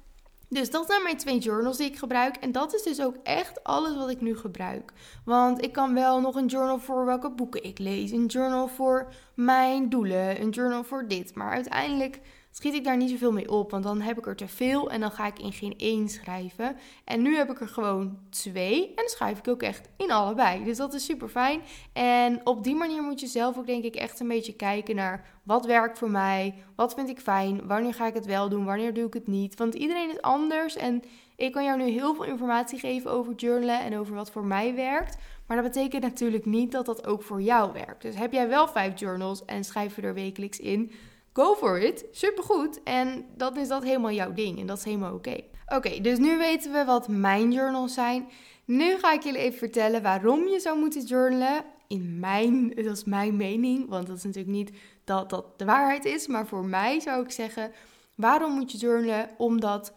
dus 0.52 0.70
dat 0.70 0.86
zijn 0.86 1.02
mijn 1.02 1.16
twee 1.16 1.38
journals 1.38 1.76
die 1.76 1.86
ik 1.86 1.98
gebruik. 1.98 2.36
En 2.36 2.52
dat 2.52 2.74
is 2.74 2.82
dus 2.82 3.00
ook 3.00 3.16
echt 3.22 3.64
alles 3.64 3.96
wat 3.96 4.10
ik 4.10 4.20
nu 4.20 4.36
gebruik. 4.36 4.92
Want 5.24 5.62
ik 5.64 5.72
kan 5.72 5.94
wel 5.94 6.20
nog 6.20 6.34
een 6.34 6.46
journal 6.46 6.78
voor 6.78 7.04
welke 7.04 7.30
boeken 7.30 7.64
ik 7.64 7.78
lees. 7.78 8.10
Een 8.10 8.26
journal 8.26 8.68
voor 8.68 9.12
mijn 9.34 9.88
doelen. 9.88 10.40
Een 10.40 10.50
journal 10.50 10.84
voor 10.84 11.08
dit. 11.08 11.34
Maar 11.34 11.50
uiteindelijk 11.50 12.20
schiet 12.52 12.74
ik 12.74 12.84
daar 12.84 12.96
niet 12.96 13.10
zoveel 13.10 13.32
mee 13.32 13.50
op. 13.50 13.70
Want 13.70 13.84
dan 13.84 14.00
heb 14.00 14.18
ik 14.18 14.26
er 14.26 14.36
te 14.36 14.48
veel 14.48 14.90
en 14.90 15.00
dan 15.00 15.10
ga 15.10 15.26
ik 15.26 15.38
in 15.38 15.52
geen 15.52 15.74
één 15.76 16.08
schrijven. 16.08 16.76
En 17.04 17.22
nu 17.22 17.36
heb 17.36 17.50
ik 17.50 17.60
er 17.60 17.68
gewoon 17.68 18.18
twee. 18.30 18.86
En 18.86 18.94
dan 18.94 19.08
schrijf 19.08 19.38
ik 19.38 19.48
ook 19.48 19.62
echt 19.62 19.88
in 19.96 20.10
allebei. 20.10 20.64
Dus 20.64 20.76
dat 20.76 20.94
is 20.94 21.04
super 21.04 21.28
fijn. 21.28 21.60
En 21.92 22.40
op 22.46 22.64
die 22.64 22.74
manier 22.74 23.02
moet 23.02 23.20
je 23.20 23.26
zelf 23.26 23.58
ook 23.58 23.66
denk 23.66 23.84
ik 23.84 23.94
echt 23.94 24.20
een 24.20 24.28
beetje 24.28 24.54
kijken 24.54 24.94
naar 24.94 25.26
wat 25.42 25.66
werkt 25.66 25.98
voor 25.98 26.10
mij. 26.10 26.54
Wat 26.76 26.94
vind 26.94 27.08
ik 27.08 27.20
fijn. 27.20 27.66
Wanneer 27.66 27.94
ga 27.94 28.06
ik 28.06 28.14
het 28.14 28.26
wel 28.26 28.48
doen. 28.48 28.64
Wanneer 28.64 28.94
doe 28.94 29.06
ik 29.06 29.14
het 29.14 29.26
niet. 29.26 29.58
Want 29.58 29.74
iedereen 29.74 30.10
is 30.10 30.22
anders. 30.22 30.76
En 30.76 31.02
ik 31.36 31.52
kan 31.52 31.64
jou 31.64 31.78
nu 31.78 31.88
heel 31.88 32.14
veel 32.14 32.24
informatie 32.24 32.78
geven 32.78 33.10
over 33.10 33.34
journalen 33.34 33.80
en 33.80 33.98
over 33.98 34.14
wat 34.14 34.30
voor 34.30 34.44
mij 34.44 34.74
werkt. 34.74 35.16
Maar 35.46 35.62
dat 35.62 35.72
betekent 35.72 36.02
natuurlijk 36.02 36.44
niet 36.44 36.72
dat 36.72 36.86
dat 36.86 37.06
ook 37.06 37.22
voor 37.22 37.42
jou 37.42 37.72
werkt. 37.72 38.02
Dus 38.02 38.14
heb 38.14 38.32
jij 38.32 38.48
wel 38.48 38.68
vijf 38.68 39.00
journals 39.00 39.44
en 39.44 39.64
schrijf 39.64 39.96
je 39.96 40.02
er 40.02 40.14
wekelijks 40.14 40.58
in 40.58 40.92
go 41.32 41.54
for 41.54 41.80
it. 41.80 42.04
Supergoed. 42.10 42.82
En 42.82 43.24
dan 43.36 43.56
is 43.56 43.68
dat 43.68 43.82
helemaal 43.82 44.10
jouw 44.10 44.32
ding. 44.32 44.60
En 44.60 44.66
dat 44.66 44.78
is 44.78 44.84
helemaal 44.84 45.14
oké. 45.14 45.40
Oké, 45.66 46.00
dus 46.00 46.18
nu 46.18 46.38
weten 46.38 46.72
we 46.72 46.84
wat 46.84 47.08
mijn 47.08 47.52
journals 47.52 47.94
zijn. 47.94 48.28
Nu 48.64 48.98
ga 48.98 49.12
ik 49.12 49.22
jullie 49.22 49.40
even 49.40 49.58
vertellen 49.58 50.02
waarom 50.02 50.48
je 50.48 50.60
zou 50.60 50.78
moeten 50.78 51.04
journalen. 51.04 51.64
In 51.88 52.18
mijn, 52.20 52.68
dat 52.68 52.96
is 52.96 53.04
mijn 53.04 53.36
mening, 53.36 53.88
want 53.88 54.06
dat 54.06 54.16
is 54.16 54.22
natuurlijk 54.22 54.54
niet 54.54 54.70
dat 55.04 55.30
dat 55.30 55.58
de 55.58 55.64
waarheid 55.64 56.04
is. 56.04 56.26
Maar 56.26 56.46
voor 56.46 56.64
mij 56.64 57.00
zou 57.00 57.24
ik 57.24 57.30
zeggen, 57.30 57.72
waarom 58.14 58.52
moet 58.52 58.72
je 58.72 58.78
journalen? 58.78 59.30
Omdat 59.36 59.92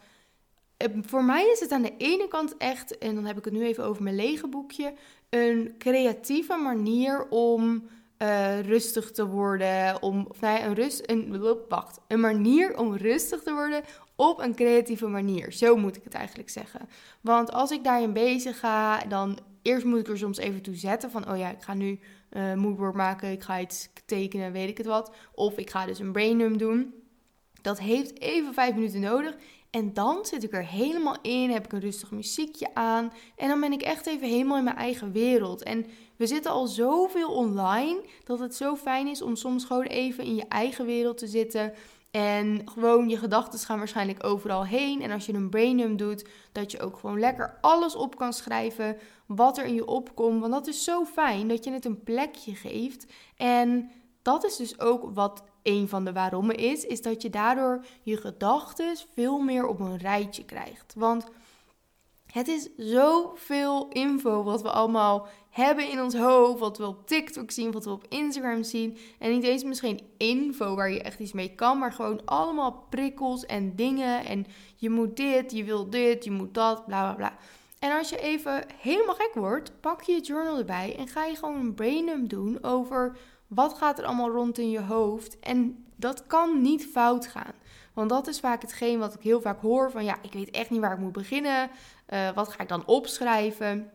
eh, 0.77 0.88
voor 1.01 1.24
mij 1.24 1.50
is 1.51 1.60
het 1.60 1.72
aan 1.72 1.82
de 1.82 1.98
ene 1.98 2.27
kant 2.27 2.58
echt, 2.58 2.98
en 2.98 3.15
dan 3.15 3.25
heb 3.25 3.38
ik 3.38 3.46
het 3.46 3.54
nu 3.54 3.63
even 3.63 3.84
over 3.84 4.04
mijn 4.04 4.15
lege 4.15 4.48
boekje, 4.48 4.94
een 5.30 5.75
creatieve 5.77 6.56
manier 6.56 7.27
om 7.30 7.84
uh, 8.25 8.60
rustig 8.60 9.12
te 9.12 9.27
worden. 9.27 10.01
Om, 10.01 10.25
of 10.29 10.41
nee, 10.41 10.62
een, 10.62 10.74
rust, 10.74 11.01
een, 11.05 11.41
wacht, 11.70 12.00
een 12.08 12.20
manier 12.20 12.77
om 12.77 12.96
rustig 12.96 13.44
te 13.44 13.53
worden 13.53 13.82
op 14.15 14.39
een 14.39 14.55
creatieve 14.55 15.08
manier. 15.08 15.51
Zo 15.51 15.75
moet 15.75 15.96
ik 15.96 16.03
het 16.03 16.13
eigenlijk 16.13 16.50
zeggen. 16.50 16.89
Want 17.22 17.51
als 17.51 17.72
ik 17.72 17.84
daarin 17.84 18.13
bezig 18.13 18.60
ga, 18.60 18.98
dan 19.00 19.39
eerst 19.62 19.86
moet 19.86 20.00
ik 20.00 20.08
er 20.08 20.17
soms 20.17 20.38
even 20.38 20.62
toe 20.62 20.75
zetten 20.75 21.12
van, 21.12 21.29
oh 21.29 21.38
ja, 21.38 21.50
ik 21.50 21.62
ga 21.62 21.74
nu 21.74 22.00
uh, 22.32 22.53
moodboard 22.53 22.96
maken, 22.96 23.32
ik 23.32 23.44
ga 23.44 23.60
iets 23.60 23.89
tekenen, 24.05 24.51
weet 24.51 24.70
ik 24.70 24.77
het 24.77 24.88
wat. 24.88 25.12
Of 25.34 25.58
ik 25.58 25.70
ga 25.70 25.86
dus 25.86 26.00
een 26.00 26.12
braindump 26.12 26.60
doen. 26.60 26.94
Dat 27.62 27.79
heeft 27.79 28.20
even 28.20 28.53
vijf 28.53 28.74
minuten 28.74 29.00
nodig. 29.00 29.36
En 29.70 29.94
dan 29.94 30.25
zit 30.25 30.44
ik 30.44 30.53
er 30.53 30.65
helemaal 30.65 31.17
in, 31.22 31.50
heb 31.50 31.65
ik 31.65 31.72
een 31.72 31.79
rustig 31.79 32.12
muziekje 32.12 32.74
aan. 32.74 33.12
En 33.36 33.48
dan 33.48 33.60
ben 33.60 33.72
ik 33.72 33.82
echt 33.82 34.05
even 34.05 34.27
helemaal 34.27 34.58
in 34.58 34.63
mijn 34.63 34.75
eigen 34.75 35.12
wereld. 35.12 35.63
En 35.63 35.86
we 36.17 36.27
zitten 36.27 36.51
al 36.51 36.67
zoveel 36.67 37.31
online 37.31 38.03
dat 38.24 38.39
het 38.39 38.55
zo 38.55 38.75
fijn 38.75 39.07
is 39.07 39.22
om 39.22 39.36
soms 39.36 39.65
gewoon 39.65 39.84
even 39.84 40.24
in 40.24 40.36
je 40.36 40.45
eigen 40.48 40.86
wereld 40.86 41.17
te 41.17 41.27
zitten. 41.27 41.74
En 42.12 42.62
gewoon 42.65 43.10
je 43.10 43.17
gedachten 43.17 43.60
gaan 43.60 43.77
waarschijnlijk 43.77 44.24
overal 44.24 44.65
heen. 44.65 45.01
En 45.01 45.12
als 45.12 45.25
je 45.25 45.34
een 45.34 45.50
braindump 45.50 45.98
doet, 45.98 46.27
dat 46.51 46.72
je 46.72 46.79
ook 46.79 46.98
gewoon 46.98 47.19
lekker 47.19 47.57
alles 47.62 47.95
op 47.95 48.17
kan 48.17 48.34
schrijven 48.34 48.98
wat 49.25 49.57
er 49.57 49.65
in 49.65 49.74
je 49.74 49.88
opkomt. 49.88 50.39
Want 50.39 50.53
dat 50.53 50.67
is 50.67 50.84
zo 50.84 51.05
fijn 51.05 51.48
dat 51.48 51.63
je 51.63 51.72
het 51.72 51.86
een 51.86 52.03
plekje 52.03 52.55
geeft. 52.55 53.05
En 53.38 53.91
dat 54.22 54.45
is 54.45 54.55
dus 54.55 54.79
ook 54.79 55.13
wat 55.13 55.43
een 55.63 55.89
van 55.89 56.05
de 56.05 56.13
waarommen 56.13 56.55
is, 56.55 56.86
is 56.86 57.01
dat 57.01 57.22
je 57.22 57.29
daardoor 57.29 57.86
je 58.01 58.17
gedachten 58.17 58.95
veel 59.13 59.39
meer 59.39 59.67
op 59.67 59.79
een 59.79 59.98
rijtje 59.98 60.45
krijgt. 60.45 60.93
Want 60.98 61.27
het 62.31 62.48
is 62.48 62.69
zoveel 62.77 63.88
info 63.89 64.43
wat 64.43 64.62
we 64.62 64.72
allemaal 64.72 65.27
hebben 65.55 65.89
in 65.89 66.01
ons 66.01 66.15
hoofd, 66.15 66.59
wat 66.59 66.77
we 66.77 66.88
op 66.88 67.07
TikTok 67.07 67.51
zien, 67.51 67.71
wat 67.71 67.85
we 67.85 67.91
op 67.91 68.05
Instagram 68.09 68.63
zien. 68.63 68.97
En 69.19 69.31
niet 69.31 69.43
eens 69.43 69.63
misschien 69.63 70.01
info 70.17 70.75
waar 70.75 70.91
je 70.91 71.01
echt 71.01 71.19
iets 71.19 71.33
mee 71.33 71.55
kan, 71.55 71.77
maar 71.77 71.91
gewoon 71.91 72.21
allemaal 72.25 72.85
prikkels 72.89 73.45
en 73.45 73.75
dingen. 73.75 74.25
En 74.25 74.45
je 74.75 74.89
moet 74.89 75.17
dit, 75.17 75.51
je 75.51 75.63
wil 75.63 75.89
dit, 75.89 76.24
je 76.24 76.31
moet 76.31 76.53
dat, 76.53 76.85
bla 76.85 77.01
bla 77.03 77.13
bla. 77.13 77.38
En 77.79 77.97
als 77.97 78.09
je 78.09 78.19
even 78.19 78.65
helemaal 78.81 79.15
gek 79.15 79.31
wordt, 79.33 79.71
pak 79.79 80.01
je 80.01 80.12
je 80.12 80.21
journal 80.21 80.57
erbij 80.57 80.95
en 80.97 81.07
ga 81.07 81.25
je 81.25 81.35
gewoon 81.35 81.59
een 81.59 81.74
braindump 81.74 82.29
doen 82.29 82.63
over 82.63 83.17
wat 83.47 83.74
gaat 83.74 84.00
er 84.00 84.05
allemaal 84.05 84.31
rond 84.31 84.57
in 84.57 84.69
je 84.69 84.81
hoofd? 84.81 85.39
En 85.39 85.85
dat 85.95 86.27
kan 86.27 86.62
niet 86.62 86.85
fout 86.85 87.27
gaan. 87.27 87.53
Want 87.93 88.09
dat 88.09 88.27
is 88.27 88.39
vaak 88.39 88.62
hetgeen 88.62 89.00
wat 89.00 89.13
ik 89.13 89.21
heel 89.21 89.41
vaak 89.41 89.62
hoor 89.62 89.91
van 89.91 90.03
ja, 90.03 90.17
ik 90.21 90.33
weet 90.33 90.51
echt 90.51 90.69
niet 90.69 90.81
waar 90.81 90.93
ik 90.93 91.00
moet 91.00 91.12
beginnen. 91.12 91.69
Uh, 92.09 92.31
wat 92.31 92.50
ga 92.50 92.62
ik 92.62 92.69
dan 92.69 92.85
opschrijven? 92.85 93.91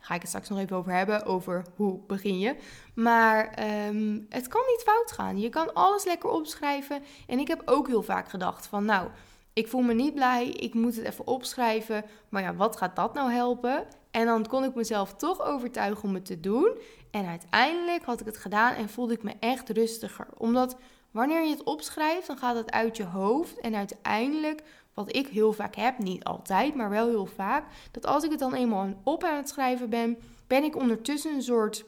Ga 0.00 0.14
ik 0.14 0.20
het 0.20 0.28
straks 0.28 0.48
nog 0.48 0.58
even 0.58 0.76
over 0.76 0.92
hebben, 0.92 1.24
over 1.24 1.64
hoe 1.76 2.00
begin 2.06 2.38
je. 2.38 2.56
Maar 2.94 3.58
um, 3.88 4.26
het 4.28 4.48
kan 4.48 4.62
niet 4.66 4.82
fout 4.84 5.12
gaan. 5.12 5.40
Je 5.40 5.48
kan 5.48 5.74
alles 5.74 6.04
lekker 6.04 6.30
opschrijven. 6.30 7.02
En 7.26 7.38
ik 7.38 7.48
heb 7.48 7.62
ook 7.64 7.86
heel 7.86 8.02
vaak 8.02 8.28
gedacht 8.28 8.66
van 8.66 8.84
nou, 8.84 9.08
ik 9.52 9.68
voel 9.68 9.80
me 9.80 9.94
niet 9.94 10.14
blij, 10.14 10.48
ik 10.48 10.74
moet 10.74 10.96
het 10.96 11.04
even 11.04 11.26
opschrijven. 11.26 12.04
Maar 12.28 12.42
ja, 12.42 12.54
wat 12.54 12.76
gaat 12.76 12.96
dat 12.96 13.14
nou 13.14 13.32
helpen? 13.32 13.86
En 14.10 14.26
dan 14.26 14.46
kon 14.46 14.64
ik 14.64 14.74
mezelf 14.74 15.14
toch 15.14 15.42
overtuigen 15.42 16.08
om 16.08 16.14
het 16.14 16.24
te 16.24 16.40
doen. 16.40 16.78
En 17.10 17.26
uiteindelijk 17.26 18.04
had 18.04 18.20
ik 18.20 18.26
het 18.26 18.36
gedaan 18.36 18.74
en 18.74 18.88
voelde 18.88 19.14
ik 19.14 19.22
me 19.22 19.32
echt 19.40 19.68
rustiger. 19.68 20.26
Omdat 20.36 20.76
wanneer 21.10 21.42
je 21.44 21.50
het 21.50 21.62
opschrijft, 21.62 22.26
dan 22.26 22.38
gaat 22.38 22.56
het 22.56 22.70
uit 22.70 22.96
je 22.96 23.04
hoofd. 23.04 23.60
En 23.60 23.74
uiteindelijk, 23.74 24.62
wat 24.94 25.16
ik 25.16 25.26
heel 25.26 25.52
vaak 25.52 25.74
heb, 25.76 25.98
niet 25.98 26.24
altijd, 26.24 26.74
maar 26.74 26.90
wel 26.90 27.08
heel 27.08 27.26
vaak, 27.26 27.64
dat 27.90 28.06
als 28.06 28.24
ik 28.24 28.30
het 28.30 28.38
dan 28.38 28.54
eenmaal 28.54 29.00
op 29.04 29.24
aan 29.24 29.36
het 29.36 29.48
schrijven 29.48 29.90
ben, 29.90 30.18
ben 30.46 30.64
ik 30.64 30.76
ondertussen 30.76 31.34
een 31.34 31.42
soort. 31.42 31.84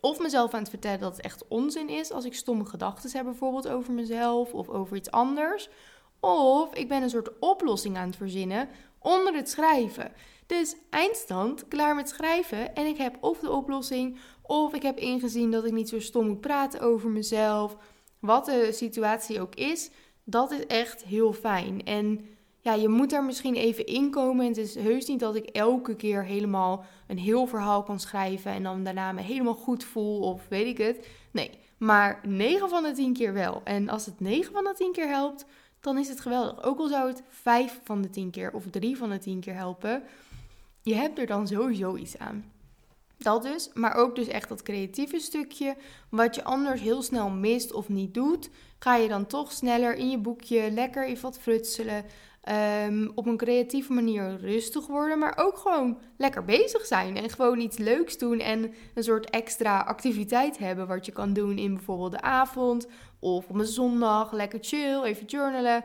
Of 0.00 0.18
mezelf 0.18 0.54
aan 0.54 0.60
het 0.60 0.70
vertellen 0.70 1.00
dat 1.00 1.16
het 1.16 1.24
echt 1.24 1.48
onzin 1.48 1.88
is 1.88 2.10
als 2.10 2.24
ik 2.24 2.34
stomme 2.34 2.64
gedachten 2.64 3.10
heb, 3.12 3.24
bijvoorbeeld 3.24 3.68
over 3.68 3.92
mezelf 3.92 4.52
of 4.52 4.68
over 4.68 4.96
iets 4.96 5.10
anders. 5.10 5.68
Of 6.20 6.74
ik 6.74 6.88
ben 6.88 7.02
een 7.02 7.10
soort 7.10 7.38
oplossing 7.38 7.96
aan 7.96 8.06
het 8.06 8.16
verzinnen 8.16 8.68
onder 8.98 9.34
het 9.34 9.50
schrijven. 9.50 10.12
Dus 10.46 10.76
eindstand, 10.90 11.68
klaar 11.68 11.94
met 11.94 12.08
schrijven 12.08 12.74
en 12.74 12.86
ik 12.86 12.96
heb 12.96 13.16
of 13.20 13.38
de 13.38 13.50
oplossing 13.50 14.18
of 14.42 14.74
ik 14.74 14.82
heb 14.82 14.98
ingezien 14.98 15.50
dat 15.50 15.64
ik 15.64 15.72
niet 15.72 15.88
zo 15.88 16.00
stom 16.00 16.26
moet 16.26 16.40
praten 16.40 16.80
over 16.80 17.10
mezelf. 17.10 17.76
Wat 18.20 18.44
de 18.44 18.68
situatie 18.72 19.40
ook 19.40 19.54
is, 19.54 19.90
dat 20.24 20.50
is 20.50 20.66
echt 20.66 21.04
heel 21.04 21.32
fijn. 21.32 21.84
En 21.84 22.20
ja, 22.60 22.74
je 22.74 22.88
moet 22.88 23.10
daar 23.10 23.24
misschien 23.24 23.54
even 23.54 23.86
inkomen. 23.86 24.46
Het 24.46 24.56
is 24.56 24.74
heus 24.74 25.06
niet 25.06 25.20
dat 25.20 25.34
ik 25.34 25.46
elke 25.46 25.96
keer 25.96 26.24
helemaal 26.24 26.84
een 27.06 27.18
heel 27.18 27.46
verhaal 27.46 27.82
kan 27.82 28.00
schrijven 28.00 28.52
en 28.52 28.62
dan 28.62 28.84
daarna 28.84 29.12
me 29.12 29.20
helemaal 29.20 29.54
goed 29.54 29.84
voel 29.84 30.20
of 30.20 30.48
weet 30.48 30.66
ik 30.66 30.78
het. 30.78 31.08
Nee, 31.30 31.50
maar 31.78 32.20
9 32.26 32.68
van 32.68 32.82
de 32.82 32.92
10 32.92 33.12
keer 33.12 33.32
wel. 33.32 33.60
En 33.64 33.88
als 33.88 34.06
het 34.06 34.20
9 34.20 34.52
van 34.52 34.64
de 34.64 34.74
10 34.76 34.92
keer 34.92 35.08
helpt, 35.08 35.44
dan 35.80 35.98
is 35.98 36.08
het 36.08 36.20
geweldig. 36.20 36.62
Ook 36.64 36.78
al 36.78 36.88
zou 36.88 37.08
het 37.08 37.22
5 37.28 37.80
van 37.84 38.02
de 38.02 38.10
10 38.10 38.30
keer 38.30 38.52
of 38.52 38.64
3 38.70 38.96
van 38.96 39.10
de 39.10 39.18
10 39.18 39.40
keer 39.40 39.54
helpen, 39.54 40.02
je 40.82 40.94
hebt 40.94 41.18
er 41.18 41.26
dan 41.26 41.46
sowieso 41.46 41.96
iets 41.96 42.18
aan. 42.18 42.51
Dat 43.22 43.42
dus, 43.42 43.70
maar 43.74 43.94
ook 43.94 44.16
dus 44.16 44.26
echt 44.26 44.48
dat 44.48 44.62
creatieve 44.62 45.18
stukje, 45.18 45.76
wat 46.08 46.34
je 46.34 46.44
anders 46.44 46.80
heel 46.80 47.02
snel 47.02 47.30
mist 47.30 47.72
of 47.72 47.88
niet 47.88 48.14
doet, 48.14 48.50
ga 48.78 48.96
je 48.96 49.08
dan 49.08 49.26
toch 49.26 49.52
sneller 49.52 49.94
in 49.94 50.10
je 50.10 50.18
boekje 50.18 50.70
lekker 50.70 51.06
even 51.06 51.22
wat 51.22 51.38
frutselen, 51.38 52.04
um, 52.86 53.12
op 53.14 53.26
een 53.26 53.36
creatieve 53.36 53.92
manier 53.92 54.36
rustig 54.40 54.86
worden, 54.86 55.18
maar 55.18 55.36
ook 55.36 55.56
gewoon 55.56 55.98
lekker 56.16 56.44
bezig 56.44 56.86
zijn 56.86 57.16
en 57.16 57.30
gewoon 57.30 57.60
iets 57.60 57.78
leuks 57.78 58.18
doen 58.18 58.38
en 58.38 58.74
een 58.94 59.02
soort 59.02 59.30
extra 59.30 59.78
activiteit 59.80 60.58
hebben 60.58 60.86
wat 60.86 61.06
je 61.06 61.12
kan 61.12 61.32
doen 61.32 61.58
in 61.58 61.74
bijvoorbeeld 61.74 62.12
de 62.12 62.20
avond 62.20 62.86
of 63.18 63.48
op 63.48 63.58
een 63.58 63.66
zondag, 63.66 64.32
lekker 64.32 64.58
chill, 64.62 65.02
even 65.02 65.26
journalen. 65.26 65.84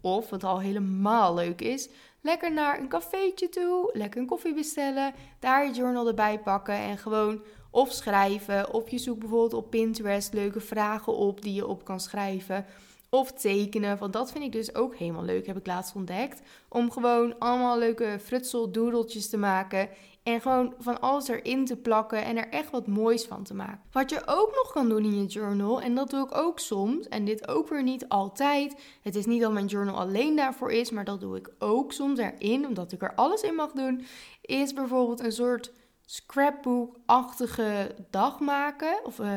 Of 0.00 0.30
wat 0.30 0.44
al 0.44 0.60
helemaal 0.60 1.34
leuk 1.34 1.60
is, 1.60 1.88
lekker 2.20 2.52
naar 2.52 2.78
een 2.78 2.88
cafeetje 2.88 3.48
toe, 3.48 3.90
lekker 3.92 4.20
een 4.20 4.26
koffie 4.26 4.54
bestellen, 4.54 5.14
daar 5.38 5.66
je 5.66 5.72
journal 5.72 6.08
erbij 6.08 6.38
pakken 6.38 6.74
en 6.74 6.98
gewoon 6.98 7.42
of 7.70 7.92
schrijven. 7.92 8.72
Of 8.72 8.90
je 8.90 8.98
zoekt 8.98 9.18
bijvoorbeeld 9.18 9.54
op 9.54 9.70
Pinterest 9.70 10.32
leuke 10.32 10.60
vragen 10.60 11.16
op 11.16 11.42
die 11.42 11.54
je 11.54 11.66
op 11.66 11.84
kan 11.84 12.00
schrijven. 12.00 12.66
Of 13.10 13.32
tekenen, 13.32 13.98
want 13.98 14.12
dat 14.12 14.32
vind 14.32 14.44
ik 14.44 14.52
dus 14.52 14.74
ook 14.74 14.96
helemaal 14.96 15.24
leuk, 15.24 15.46
heb 15.46 15.56
ik 15.56 15.66
laatst 15.66 15.94
ontdekt. 15.94 16.42
Om 16.68 16.90
gewoon 16.90 17.38
allemaal 17.38 17.78
leuke 17.78 18.18
frutseldoedeltjes 18.22 19.28
te 19.28 19.36
maken. 19.36 19.88
En 20.22 20.40
gewoon 20.40 20.74
van 20.78 21.00
alles 21.00 21.28
erin 21.28 21.64
te 21.64 21.76
plakken 21.76 22.24
en 22.24 22.36
er 22.36 22.48
echt 22.48 22.70
wat 22.70 22.86
moois 22.86 23.24
van 23.24 23.42
te 23.42 23.54
maken. 23.54 23.80
Wat 23.92 24.10
je 24.10 24.22
ook 24.26 24.50
nog 24.54 24.72
kan 24.72 24.88
doen 24.88 25.04
in 25.04 25.20
je 25.20 25.26
journal, 25.26 25.80
en 25.80 25.94
dat 25.94 26.10
doe 26.10 26.24
ik 26.24 26.36
ook 26.36 26.58
soms, 26.58 27.08
en 27.08 27.24
dit 27.24 27.48
ook 27.48 27.68
weer 27.68 27.82
niet 27.82 28.08
altijd. 28.08 28.80
Het 29.02 29.14
is 29.14 29.26
niet 29.26 29.40
dat 29.40 29.52
mijn 29.52 29.66
journal 29.66 29.98
alleen 29.98 30.36
daarvoor 30.36 30.72
is, 30.72 30.90
maar 30.90 31.04
dat 31.04 31.20
doe 31.20 31.36
ik 31.36 31.50
ook 31.58 31.92
soms 31.92 32.18
erin, 32.18 32.66
omdat 32.66 32.92
ik 32.92 33.02
er 33.02 33.14
alles 33.14 33.42
in 33.42 33.54
mag 33.54 33.72
doen. 33.72 34.04
Is 34.40 34.72
bijvoorbeeld 34.72 35.20
een 35.20 35.32
soort 35.32 35.72
scrapbook-achtige 36.04 37.94
dag 38.10 38.40
maken, 38.40 39.00
of 39.04 39.18
uh, 39.18 39.28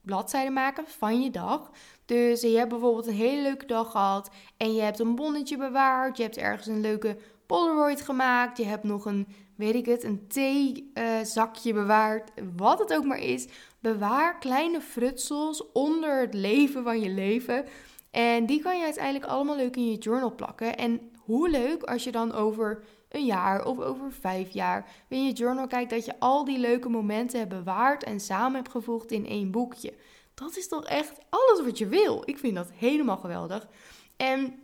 bladzijden 0.00 0.52
maken 0.52 0.84
van 0.86 1.22
je 1.22 1.30
dag. 1.30 1.70
Dus 2.04 2.40
je 2.40 2.56
hebt 2.56 2.68
bijvoorbeeld 2.68 3.06
een 3.06 3.14
hele 3.14 3.42
leuke 3.42 3.66
dag 3.66 3.90
gehad 3.90 4.30
en 4.56 4.74
je 4.74 4.80
hebt 4.80 4.98
een 4.98 5.14
bonnetje 5.14 5.56
bewaard, 5.56 6.16
je 6.16 6.22
hebt 6.22 6.36
ergens 6.36 6.66
een 6.66 6.80
leuke 6.80 7.16
Polaroid 7.46 8.00
gemaakt, 8.00 8.58
je 8.58 8.64
hebt 8.64 8.84
nog 8.84 9.04
een 9.04 9.28
weet 9.60 9.74
ik 9.74 9.86
het, 9.86 10.04
een 10.04 10.26
theezakje 10.28 11.72
bewaard, 11.72 12.30
wat 12.56 12.78
het 12.78 12.94
ook 12.94 13.04
maar 13.04 13.22
is. 13.22 13.48
Bewaar 13.80 14.38
kleine 14.38 14.80
frutsels 14.80 15.72
onder 15.72 16.20
het 16.20 16.34
leven 16.34 16.82
van 16.82 17.00
je 17.00 17.10
leven. 17.10 17.64
En 18.10 18.46
die 18.46 18.62
kan 18.62 18.78
je 18.78 18.84
uiteindelijk 18.84 19.24
allemaal 19.24 19.56
leuk 19.56 19.76
in 19.76 19.90
je 19.90 19.98
journal 19.98 20.34
plakken. 20.34 20.76
En 20.76 21.10
hoe 21.18 21.48
leuk 21.48 21.82
als 21.82 22.04
je 22.04 22.12
dan 22.12 22.32
over 22.32 22.84
een 23.08 23.24
jaar 23.24 23.64
of 23.64 23.78
over 23.78 24.12
vijf 24.12 24.50
jaar 24.50 24.90
in 25.08 25.26
je 25.26 25.32
journal 25.32 25.66
kijkt 25.66 25.90
dat 25.90 26.04
je 26.04 26.18
al 26.18 26.44
die 26.44 26.58
leuke 26.58 26.88
momenten 26.88 27.38
hebt 27.38 27.50
bewaard 27.50 28.04
en 28.04 28.20
samen 28.20 28.54
hebt 28.54 28.70
gevoegd 28.70 29.10
in 29.10 29.26
één 29.26 29.50
boekje. 29.50 29.94
Dat 30.34 30.56
is 30.56 30.68
toch 30.68 30.84
echt 30.84 31.18
alles 31.28 31.64
wat 31.64 31.78
je 31.78 31.86
wil. 31.86 32.22
Ik 32.24 32.38
vind 32.38 32.54
dat 32.54 32.70
helemaal 32.74 33.16
geweldig. 33.16 33.68
En 34.16 34.54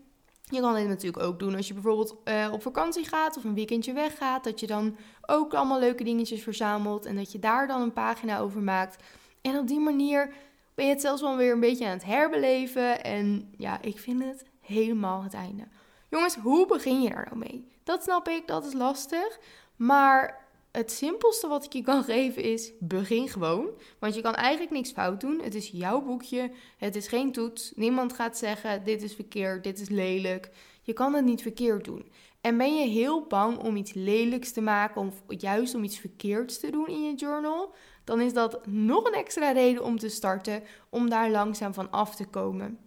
je 0.51 0.61
kan 0.61 0.75
dit 0.75 0.89
natuurlijk 0.89 1.23
ook 1.23 1.39
doen 1.39 1.55
als 1.57 1.69
je 1.69 1.75
bijvoorbeeld 1.75 2.17
uh, 2.25 2.49
op 2.53 2.63
vakantie 2.63 3.05
gaat 3.05 3.37
of 3.37 3.45
een 3.45 3.55
weekendje 3.55 3.93
weggaat. 3.93 4.45
Dat 4.45 4.61
je 4.61 4.67
dan 4.67 4.97
ook 5.27 5.55
allemaal 5.55 5.79
leuke 5.79 6.05
dingetjes 6.05 6.43
verzamelt 6.43 7.07
en 7.07 7.17
dat 7.17 7.33
je 7.33 7.39
daar 7.39 7.67
dan 7.67 7.81
een 7.81 7.93
pagina 7.93 8.39
over 8.39 8.61
maakt. 8.61 9.03
En 9.41 9.59
op 9.59 9.67
die 9.67 9.81
manier 9.81 10.33
ben 10.75 10.85
je 10.85 10.91
het 10.91 11.01
zelfs 11.01 11.23
wel 11.23 11.37
weer 11.37 11.53
een 11.53 11.61
beetje 11.61 11.85
aan 11.85 11.93
het 11.93 12.05
herbeleven. 12.05 13.05
En 13.05 13.55
ja, 13.57 13.83
ik 13.83 13.99
vind 13.99 14.25
het 14.25 14.45
helemaal 14.61 15.23
het 15.23 15.35
einde. 15.35 15.65
Jongens, 16.11 16.35
hoe 16.35 16.67
begin 16.67 17.03
je 17.03 17.09
daar 17.09 17.25
nou 17.25 17.39
mee? 17.39 17.69
Dat 17.85 18.03
snap 18.03 18.29
ik, 18.29 18.47
dat 18.47 18.67
is 18.67 18.73
lastig. 18.73 19.39
Maar 19.77 20.46
het 20.77 20.93
simpelste 20.93 21.49
wat 21.49 21.65
ik 21.65 21.73
je 21.73 21.83
kan 21.83 22.05
geven 22.05 22.43
is: 22.43 22.73
begin 22.79 23.29
gewoon. 23.29 23.69
Want 23.99 24.15
je 24.15 24.21
kan 24.21 24.35
eigenlijk 24.35 24.71
niks 24.71 24.91
fout 24.91 25.21
doen. 25.21 25.41
Het 25.43 25.55
is 25.55 25.69
jouw 25.69 26.03
boekje. 26.03 26.51
Het 26.77 26.97
is 26.97 27.09
geen 27.09 27.33
toets. 27.33 27.73
Niemand 27.75 28.13
gaat 28.13 28.39
zeggen: 28.39 28.85
dit 28.85 29.03
is 29.03 29.15
verkeerd, 29.15 29.65
dit 29.65 29.81
is 29.81 29.89
lelijk. 29.89 30.51
Je 30.83 30.93
kan 30.93 31.15
het 31.15 31.25
niet 31.25 31.43
verkeerd 31.43 31.85
doen. 31.85 32.11
En 32.41 32.57
ben 32.57 32.77
je 32.77 32.87
heel 32.87 33.27
bang 33.27 33.59
om 33.59 33.77
iets 33.77 33.93
lelijks 33.93 34.53
te 34.53 34.61
maken 34.61 35.01
of 35.01 35.23
juist 35.29 35.75
om 35.75 35.85
iets 35.85 35.99
verkeerds 35.99 36.59
te 36.59 36.71
doen 36.71 36.89
in 36.89 37.05
je 37.05 37.15
journal, 37.15 37.75
dan 38.05 38.21
is 38.21 38.33
dat 38.33 38.67
nog 38.67 39.05
een 39.05 39.15
extra 39.15 39.51
reden 39.51 39.85
om 39.85 39.99
te 39.99 40.09
starten 40.09 40.63
om 40.89 41.11
daar 41.11 41.31
langzaam 41.31 41.75
van 41.75 41.91
af 41.91 42.17
te 42.17 42.27
komen. 42.27 42.79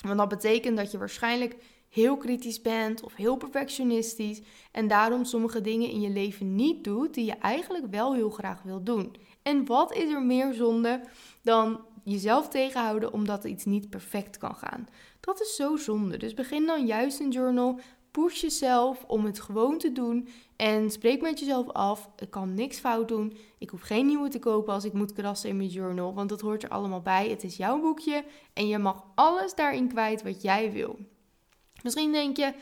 Want 0.00 0.18
dat 0.18 0.28
betekent 0.28 0.76
dat 0.76 0.90
je 0.90 0.98
waarschijnlijk 0.98 1.56
heel 1.94 2.16
kritisch 2.16 2.60
bent 2.60 3.02
of 3.02 3.14
heel 3.14 3.36
perfectionistisch 3.36 4.40
en 4.72 4.88
daarom 4.88 5.24
sommige 5.24 5.60
dingen 5.60 5.90
in 5.90 6.00
je 6.00 6.10
leven 6.10 6.54
niet 6.54 6.84
doet 6.84 7.14
die 7.14 7.24
je 7.24 7.32
eigenlijk 7.32 7.86
wel 7.90 8.14
heel 8.14 8.30
graag 8.30 8.62
wil 8.62 8.82
doen. 8.82 9.16
En 9.42 9.66
wat 9.66 9.94
is 9.94 10.10
er 10.10 10.22
meer 10.22 10.52
zonde 10.52 11.00
dan 11.42 11.80
jezelf 12.04 12.48
tegenhouden 12.48 13.12
omdat 13.12 13.44
iets 13.44 13.64
niet 13.64 13.90
perfect 13.90 14.38
kan 14.38 14.54
gaan? 14.54 14.88
Dat 15.20 15.40
is 15.40 15.56
zo 15.56 15.76
zonde. 15.76 16.16
Dus 16.16 16.34
begin 16.34 16.66
dan 16.66 16.86
juist 16.86 17.20
een 17.20 17.30
journal. 17.30 17.80
Push 18.10 18.40
jezelf 18.40 19.04
om 19.06 19.24
het 19.24 19.40
gewoon 19.40 19.78
te 19.78 19.92
doen. 19.92 20.28
En 20.56 20.90
spreek 20.90 21.20
met 21.20 21.38
jezelf 21.38 21.70
af. 21.70 22.10
Ik 22.16 22.30
kan 22.30 22.54
niks 22.54 22.78
fout 22.78 23.08
doen. 23.08 23.36
Ik 23.58 23.70
hoef 23.70 23.80
geen 23.80 24.06
nieuwe 24.06 24.28
te 24.28 24.38
kopen 24.38 24.72
als 24.72 24.84
ik 24.84 24.92
moet 24.92 25.12
krassen 25.12 25.48
in 25.48 25.56
mijn 25.56 25.68
journal. 25.68 26.14
Want 26.14 26.28
dat 26.28 26.40
hoort 26.40 26.62
er 26.62 26.68
allemaal 26.68 27.02
bij. 27.02 27.28
Het 27.28 27.44
is 27.44 27.56
jouw 27.56 27.80
boekje. 27.80 28.24
En 28.52 28.68
je 28.68 28.78
mag 28.78 29.04
alles 29.14 29.54
daarin 29.54 29.88
kwijt 29.88 30.22
wat 30.22 30.42
jij 30.42 30.72
wil. 30.72 30.98
Misschien 31.84 32.12
denk 32.12 32.36
je, 32.36 32.52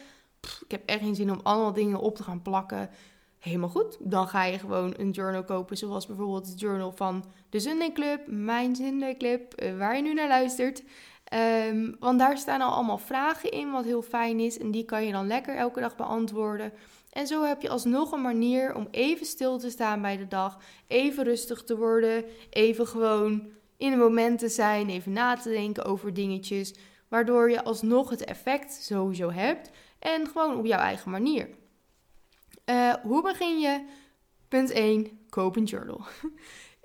ik 0.41 0.71
heb 0.71 0.83
echt 0.87 1.01
geen 1.01 1.15
zin 1.15 1.31
om 1.31 1.41
allemaal 1.43 1.73
dingen 1.73 1.99
op 1.99 2.17
te 2.17 2.23
gaan 2.23 2.43
plakken. 2.43 2.91
Helemaal 3.39 3.69
goed. 3.69 3.97
Dan 4.01 4.29
ga 4.29 4.45
je 4.45 4.59
gewoon 4.59 4.95
een 4.97 5.11
journal 5.11 5.45
kopen, 5.45 5.77
zoals 5.77 6.07
bijvoorbeeld 6.07 6.47
het 6.47 6.61
journal 6.61 6.93
van 6.93 7.25
de 7.51 7.61
Sunday 7.61 7.93
Club, 7.93 8.21
mijn 8.27 8.77
Sunday 8.77 9.17
Club, 9.17 9.55
eh, 9.55 9.77
waar 9.79 9.97
je 9.97 10.03
nu 10.03 10.15
naar 10.15 10.29
luistert. 10.29 10.83
Um, 11.69 11.97
want 11.99 12.19
daar 12.19 12.39
staan 12.39 12.61
al 12.61 12.73
allemaal 12.73 12.99
vragen 12.99 13.51
in, 13.51 13.71
wat 13.71 13.85
heel 13.85 14.03
fijn 14.03 14.41
is. 14.41 14.59
En 14.59 14.71
die 14.71 14.85
kan 14.85 15.07
je 15.07 15.13
dan 15.13 15.27
lekker 15.27 15.57
elke 15.57 15.81
dag 15.81 15.97
beantwoorden. 15.97 16.73
En 17.11 17.27
zo 17.27 17.43
heb 17.45 17.63
je 17.63 17.69
alsnog 17.69 18.13
een 18.13 18.23
manier 18.23 18.75
om 18.75 18.89
even 18.91 19.27
stil 19.27 19.59
te 19.59 19.71
staan 19.71 20.03
bij 20.03 20.17
de 20.17 20.29
dag. 20.29 20.59
Even 20.87 21.25
rustig 21.25 21.65
te 21.65 21.77
worden. 21.77 22.25
Even 22.51 22.87
gewoon 22.87 23.49
in 23.77 23.91
het 23.91 24.01
moment 24.01 24.39
te 24.39 24.49
zijn. 24.49 24.89
Even 24.89 25.13
na 25.13 25.37
te 25.37 25.49
denken 25.49 25.85
over 25.85 26.15
dingetjes. 26.15 26.75
Waardoor 27.13 27.51
je 27.51 27.65
alsnog 27.65 28.11
het 28.11 28.25
effect 28.25 28.73
sowieso 28.73 29.31
hebt. 29.31 29.71
En 29.99 30.27
gewoon 30.27 30.57
op 30.57 30.65
jouw 30.65 30.79
eigen 30.79 31.11
manier. 31.11 31.49
Uh, 32.67 32.95
hoe 32.95 33.23
begin 33.23 33.61
je? 33.61 33.85
Punt 34.49 34.71
1. 34.71 35.27
Koop 35.29 35.57
een 35.57 35.65
journal. 35.65 36.01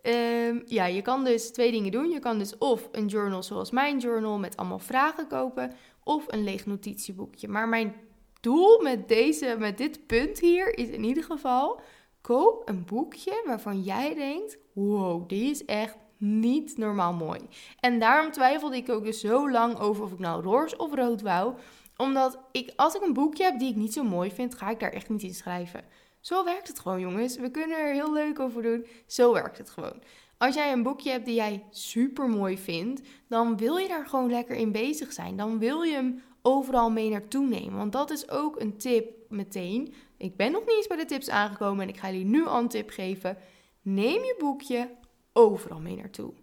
um, 0.04 0.64
ja, 0.78 0.86
je 0.86 1.02
kan 1.02 1.24
dus 1.24 1.52
twee 1.52 1.72
dingen 1.72 1.92
doen. 1.92 2.10
Je 2.10 2.20
kan 2.20 2.38
dus 2.38 2.58
of 2.58 2.90
een 2.92 3.08
journal 3.08 3.44
zoals 3.44 3.72
mijn 3.72 3.98
journal 3.98 4.38
met 4.38 4.58
allemaal 4.58 4.80
vragen 4.80 5.28
kopen. 5.28 5.74
Of 6.04 6.26
een 6.28 6.44
leeg 6.44 6.66
notitieboekje. 6.66 7.48
Maar 7.48 7.70
mijn 7.70 7.96
doel 8.40 8.82
met, 8.82 9.08
deze, 9.08 9.56
met 9.60 9.78
dit 9.78 10.08
punt 10.08 10.40
hier 10.40 10.78
is 10.78 10.90
in 10.90 11.04
ieder 11.04 11.24
geval... 11.24 11.82
Koop 12.22 12.70
een 12.70 12.86
boekje 12.86 13.44
waarvan 13.46 13.82
jij 13.82 14.16
denkt... 14.16 14.58
Wow, 14.74 15.30
die 15.30 15.50
is 15.50 15.66
echt 15.66 15.98
niet 16.18 16.78
normaal 16.78 17.14
mooi. 17.14 17.40
En 17.80 18.00
daarom 18.00 18.32
twijfelde 18.32 18.76
ik 18.76 18.90
ook 18.90 19.04
dus 19.04 19.20
zo 19.20 19.52
lang 19.52 19.80
over 19.80 20.04
of 20.04 20.12
ik 20.12 20.20
nou 20.20 20.44
roze 20.44 20.78
of 20.78 20.94
rood 20.94 21.22
wou. 21.22 21.54
Omdat 21.98 22.40
ik, 22.52 22.74
als 22.76 22.96
ik 22.96 23.02
een 23.02 23.14
boekje 23.14 23.44
heb 23.44 23.60
die 23.60 23.70
ik 23.70 23.76
niet 23.76 23.94
zo 23.94 24.04
mooi 24.04 24.32
vind, 24.32 24.56
ga 24.56 24.70
ik 24.70 24.80
daar 24.80 24.92
echt 24.92 25.10
niet 25.10 25.24
in 25.24 25.34
schrijven. 25.34 25.84
Zo 26.20 26.44
werkt 26.44 26.68
het 26.68 26.80
gewoon, 26.80 27.00
jongens. 27.00 27.38
We 27.38 27.52
kunnen 27.52 27.78
er 27.78 27.94
heel 27.94 28.14
leuk 28.14 28.40
over 28.40 28.62
doen. 28.62 28.86
Zo 29.08 29.34
werkt 29.34 29.58
het 29.58 29.70
gewoon. 29.70 30.02
Als 30.38 30.56
jij 30.56 30.72
een 30.72 30.84
boekje 30.84 31.12
hebt 31.12 31.26
die 31.26 31.36
jij 31.36 31.64
super 31.70 32.30
mooi 32.30 32.58
vindt, 32.58 33.02
dan 33.28 33.58
wil 33.58 33.78
je 33.78 33.88
daar 33.88 34.08
gewoon 34.08 34.30
lekker 34.30 34.56
in 34.56 34.72
bezig 34.72 35.14
zijn. 35.14 35.38
Dan 35.38 35.60
wil 35.60 35.82
je 35.82 35.94
hem 35.94 36.22
overal 36.42 36.92
mee 36.92 37.10
naartoe 37.10 37.48
nemen. 37.48 37.78
Want 37.78 37.92
dat 37.92 38.12
is 38.12 38.30
ook 38.30 38.60
een 38.60 38.78
tip 38.78 39.12
meteen. 39.30 39.94
Ik 40.18 40.36
ben 40.36 40.52
nog 40.52 40.62
niet 40.62 40.76
eens 40.76 40.88
bij 40.88 40.98
de 40.98 41.06
tips 41.06 41.30
aangekomen 41.30 41.84
en 41.84 41.90
ik 41.90 41.98
ga 41.98 42.12
jullie 42.12 42.26
nu 42.26 42.46
al 42.46 42.60
een 42.60 42.68
tip 42.68 42.90
geven. 42.90 43.38
Neem 43.82 44.24
je 44.24 44.36
boekje 44.40 44.90
overal 45.38 45.80
mee 45.80 45.96
naartoe. 45.96 46.34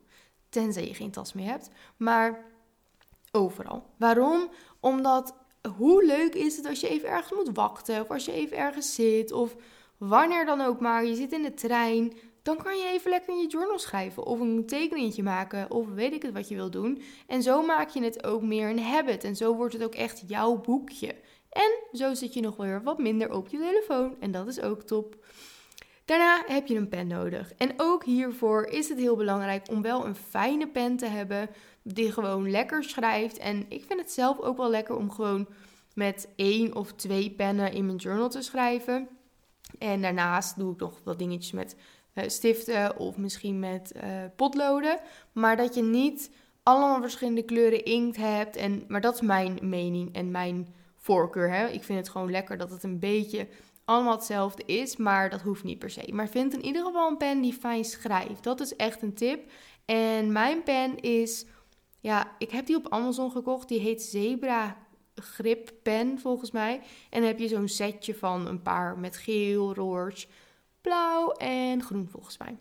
Tenzij 0.48 0.86
je 0.86 0.94
geen 0.94 1.10
tas 1.10 1.32
meer 1.32 1.46
hebt. 1.46 1.70
Maar 1.96 2.44
overal. 3.32 3.86
Waarom? 3.96 4.48
Omdat 4.80 5.34
hoe 5.76 6.04
leuk 6.04 6.34
is 6.34 6.56
het 6.56 6.66
als 6.66 6.80
je 6.80 6.88
even 6.88 7.08
ergens 7.08 7.32
moet 7.32 7.56
wachten. 7.56 8.00
Of 8.00 8.10
als 8.10 8.24
je 8.24 8.32
even 8.32 8.56
ergens 8.56 8.94
zit. 8.94 9.32
Of 9.32 9.56
wanneer 9.96 10.46
dan 10.46 10.60
ook 10.60 10.80
maar. 10.80 11.04
Je 11.04 11.14
zit 11.14 11.32
in 11.32 11.42
de 11.42 11.54
trein. 11.54 12.12
Dan 12.42 12.56
kan 12.56 12.76
je 12.76 12.86
even 12.86 13.10
lekker 13.10 13.34
in 13.34 13.40
je 13.40 13.48
journal 13.48 13.78
schrijven. 13.78 14.24
Of 14.24 14.40
een 14.40 14.66
tekeningetje 14.66 15.22
maken. 15.22 15.70
Of 15.70 15.88
weet 15.88 16.12
ik 16.12 16.22
het 16.22 16.32
wat 16.32 16.48
je 16.48 16.54
wil 16.54 16.70
doen. 16.70 17.02
En 17.26 17.42
zo 17.42 17.62
maak 17.62 17.88
je 17.88 18.02
het 18.02 18.24
ook 18.24 18.42
meer 18.42 18.68
een 18.68 18.82
habit. 18.82 19.24
En 19.24 19.36
zo 19.36 19.54
wordt 19.54 19.72
het 19.72 19.84
ook 19.84 19.94
echt 19.94 20.22
jouw 20.26 20.56
boekje. 20.56 21.14
En 21.50 21.98
zo 21.98 22.14
zit 22.14 22.34
je 22.34 22.40
nog 22.40 22.56
weer 22.56 22.82
wat 22.82 22.98
minder 22.98 23.32
op 23.32 23.48
je 23.48 23.58
telefoon. 23.58 24.16
En 24.20 24.30
dat 24.30 24.46
is 24.46 24.60
ook 24.60 24.82
top. 24.82 25.16
Daarna 26.04 26.42
heb 26.46 26.66
je 26.66 26.76
een 26.76 26.88
pen 26.88 27.06
nodig. 27.06 27.52
En 27.56 27.72
ook 27.76 28.04
hiervoor 28.04 28.64
is 28.64 28.88
het 28.88 28.98
heel 28.98 29.16
belangrijk 29.16 29.70
om 29.70 29.82
wel 29.82 30.06
een 30.06 30.14
fijne 30.14 30.68
pen 30.68 30.96
te 30.96 31.06
hebben 31.06 31.50
die 31.82 32.12
gewoon 32.12 32.50
lekker 32.50 32.84
schrijft. 32.84 33.38
En 33.38 33.64
ik 33.68 33.84
vind 33.84 34.00
het 34.00 34.12
zelf 34.12 34.40
ook 34.40 34.56
wel 34.56 34.70
lekker 34.70 34.96
om 34.96 35.10
gewoon 35.10 35.48
met 35.94 36.28
één 36.36 36.74
of 36.74 36.92
twee 36.92 37.30
pennen 37.30 37.72
in 37.72 37.86
mijn 37.86 37.98
journal 37.98 38.28
te 38.28 38.42
schrijven. 38.42 39.08
En 39.78 40.02
daarnaast 40.02 40.58
doe 40.58 40.72
ik 40.72 40.80
nog 40.80 41.00
wat 41.04 41.18
dingetjes 41.18 41.52
met 41.52 41.76
uh, 42.14 42.24
stiften 42.28 42.98
of 42.98 43.16
misschien 43.16 43.58
met 43.58 43.92
uh, 43.96 44.02
potloden. 44.36 44.98
Maar 45.32 45.56
dat 45.56 45.74
je 45.74 45.82
niet 45.82 46.30
allemaal 46.62 47.00
verschillende 47.00 47.44
kleuren 47.44 47.84
inkt 47.84 48.16
hebt. 48.16 48.56
En, 48.56 48.84
maar 48.88 49.00
dat 49.00 49.14
is 49.14 49.20
mijn 49.20 49.58
mening 49.62 50.14
en 50.14 50.30
mijn 50.30 50.74
voorkeur. 50.96 51.50
Hè? 51.50 51.66
Ik 51.66 51.84
vind 51.84 51.98
het 51.98 52.08
gewoon 52.08 52.30
lekker 52.30 52.56
dat 52.56 52.70
het 52.70 52.82
een 52.82 52.98
beetje 52.98 53.48
allemaal 53.84 54.16
hetzelfde 54.16 54.62
is, 54.66 54.96
maar 54.96 55.30
dat 55.30 55.40
hoeft 55.40 55.64
niet 55.64 55.78
per 55.78 55.90
se. 55.90 56.12
Maar 56.12 56.28
vind 56.28 56.52
in 56.52 56.64
ieder 56.64 56.84
geval 56.84 57.08
een 57.08 57.16
pen 57.16 57.40
die 57.40 57.52
fijn 57.52 57.84
schrijft. 57.84 58.42
Dat 58.42 58.60
is 58.60 58.76
echt 58.76 59.02
een 59.02 59.14
tip. 59.14 59.50
En 59.84 60.32
mijn 60.32 60.62
pen 60.62 61.00
is, 61.00 61.44
ja, 62.00 62.34
ik 62.38 62.50
heb 62.50 62.66
die 62.66 62.76
op 62.76 62.88
Amazon 62.88 63.30
gekocht. 63.30 63.68
Die 63.68 63.80
heet 63.80 64.02
Zebra 64.02 64.76
Grip 65.14 65.72
Pen 65.82 66.18
volgens 66.18 66.50
mij. 66.50 66.74
En 67.10 67.20
dan 67.20 67.28
heb 67.28 67.38
je 67.38 67.48
zo'n 67.48 67.68
setje 67.68 68.14
van 68.14 68.46
een 68.46 68.62
paar 68.62 68.98
met 68.98 69.16
geel, 69.16 69.74
roze, 69.74 70.26
blauw 70.80 71.32
en 71.32 71.82
groen 71.82 72.08
volgens 72.10 72.38
mij. 72.38 72.56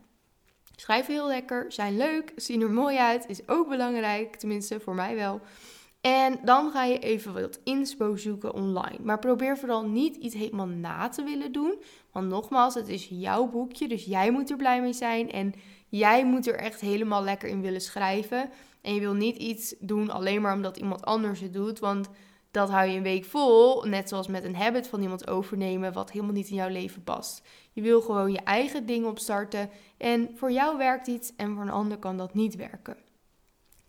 Schrijven 0.76 1.14
heel 1.14 1.28
lekker, 1.28 1.72
zijn 1.72 1.98
leuk, 1.98 2.32
zien 2.36 2.62
er 2.62 2.72
mooi 2.72 2.98
uit, 2.98 3.28
is 3.28 3.48
ook 3.48 3.70
belangrijk, 3.70 4.36
tenminste 4.36 4.80
voor 4.80 4.96
mij 4.96 5.16
wel. 5.16 5.42
En 6.04 6.39
dan 6.44 6.72
ga 6.72 6.84
je 6.84 7.00
even 7.00 7.34
wat 7.34 7.60
inspo 7.63 8.16
zoeken 8.16 8.54
online. 8.54 8.98
Maar 9.02 9.20
probeer 9.20 9.58
vooral 9.58 9.86
niet 9.86 10.16
iets 10.16 10.36
helemaal 10.36 10.68
na 10.68 11.10
te 11.10 11.24
willen 11.24 11.52
doen. 11.52 11.82
Want 12.12 12.28
nogmaals, 12.28 12.74
het 12.74 12.88
is 12.88 13.08
jouw 13.10 13.48
boekje, 13.48 13.88
dus 13.88 14.06
jij 14.06 14.32
moet 14.32 14.50
er 14.50 14.58
blij 14.58 14.82
mee 14.82 14.94
zijn. 14.94 15.32
En 15.32 15.54
jij 15.89 16.26
moet 16.26 16.48
er 16.48 16.56
echt 16.56 16.82
helemaal 16.82 17.24
lekker 17.24 17.50
in 17.50 17.62
willen 17.62 17.82
schrijven. 17.82 18.50
En 18.82 18.94
je 18.94 19.00
wil 19.00 19.13
niet 19.13 19.38
iets 19.38 19.76
doen 19.80 20.10
alleen 20.10 20.42
maar 20.42 20.56
omdat 20.56 20.78
iemand 20.78 21.06
anders 21.06 21.39
het 21.39 21.54
doet. 21.54 21.80
Want 21.80 22.10
dat 22.52 22.70
hou 22.70 22.88
je 22.88 22.98
een 22.98 23.04
week 23.04 23.26
vol. 23.26 23.84
Net 23.84 24.10
zoals 24.10 24.28
met 24.28 24.44
een 24.44 24.56
habit 24.56 24.88
van 24.88 25.02
iemand 25.02 25.28
overnemen, 25.28 25.94
wat 25.94 26.12
helemaal 26.12 26.34
niet 26.34 26.50
in 26.50 26.56
jouw 26.56 26.70
leven 26.70 27.04
past. 27.04 27.42
Je 27.72 27.82
wil 27.82 28.02
gewoon 28.02 28.32
je 28.32 28.42
eigen 28.42 28.86
ding 28.86 29.06
opstarten. 29.06 29.70
En 29.98 30.30
voor 30.36 30.52
jou 30.52 30.78
werkt 30.78 31.08
iets 31.08 31.36
en 31.36 31.54
voor 31.54 31.63
een 31.63 31.70
ander 31.70 31.98
kan 31.98 32.18
dat 32.18 32.34
niet 32.34 32.56
werken. 32.56 32.98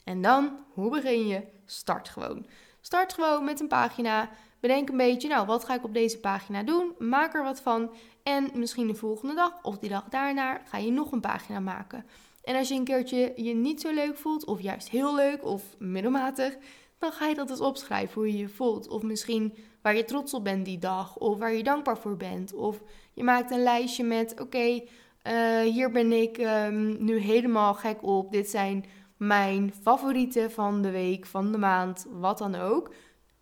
En 0.04 0.22
dan, 0.22 0.58
hoe 0.72 0.90
begin 0.90 1.26
je? 1.26 1.53
Start 1.66 2.08
gewoon. 2.08 2.46
Start 2.80 3.12
gewoon 3.12 3.44
met 3.44 3.60
een 3.60 3.68
pagina. 3.68 4.30
Bedenk 4.60 4.88
een 4.88 4.96
beetje, 4.96 5.28
nou, 5.28 5.46
wat 5.46 5.64
ga 5.64 5.74
ik 5.74 5.84
op 5.84 5.94
deze 5.94 6.20
pagina 6.20 6.62
doen? 6.62 6.94
Maak 6.98 7.34
er 7.34 7.42
wat 7.42 7.60
van. 7.60 7.90
En 8.22 8.50
misschien 8.54 8.86
de 8.86 8.94
volgende 8.94 9.34
dag 9.34 9.62
of 9.62 9.78
die 9.78 9.90
dag 9.90 10.04
daarna 10.08 10.60
ga 10.64 10.78
je 10.78 10.90
nog 10.90 11.12
een 11.12 11.20
pagina 11.20 11.60
maken. 11.60 12.06
En 12.44 12.56
als 12.56 12.68
je 12.68 12.74
een 12.74 12.84
keertje 12.84 13.32
je 13.36 13.54
niet 13.54 13.80
zo 13.80 13.92
leuk 13.92 14.16
voelt, 14.16 14.44
of 14.44 14.60
juist 14.60 14.88
heel 14.88 15.14
leuk 15.14 15.44
of 15.44 15.62
middelmatig, 15.78 16.56
dan 16.98 17.12
ga 17.12 17.26
je 17.26 17.34
dat 17.34 17.50
eens 17.50 17.60
opschrijven 17.60 18.14
hoe 18.14 18.32
je 18.32 18.38
je 18.38 18.48
voelt. 18.48 18.88
Of 18.88 19.02
misschien 19.02 19.54
waar 19.82 19.96
je 19.96 20.04
trots 20.04 20.34
op 20.34 20.44
bent 20.44 20.64
die 20.64 20.78
dag, 20.78 21.16
of 21.16 21.38
waar 21.38 21.52
je 21.52 21.62
dankbaar 21.62 21.98
voor 21.98 22.16
bent. 22.16 22.54
Of 22.54 22.82
je 23.12 23.24
maakt 23.24 23.50
een 23.50 23.62
lijstje 23.62 24.04
met: 24.04 24.40
oké, 24.40 24.80
eh, 25.22 25.60
hier 25.60 25.90
ben 25.90 26.12
ik 26.12 26.38
ehm, 26.38 27.04
nu 27.04 27.18
helemaal 27.18 27.74
gek 27.74 28.02
op. 28.02 28.32
Dit 28.32 28.48
zijn 28.50 28.84
mijn 29.26 29.74
favorieten 29.82 30.50
van 30.50 30.82
de 30.82 30.90
week, 30.90 31.26
van 31.26 31.52
de 31.52 31.58
maand, 31.58 32.06
wat 32.10 32.38
dan 32.38 32.54
ook. 32.54 32.94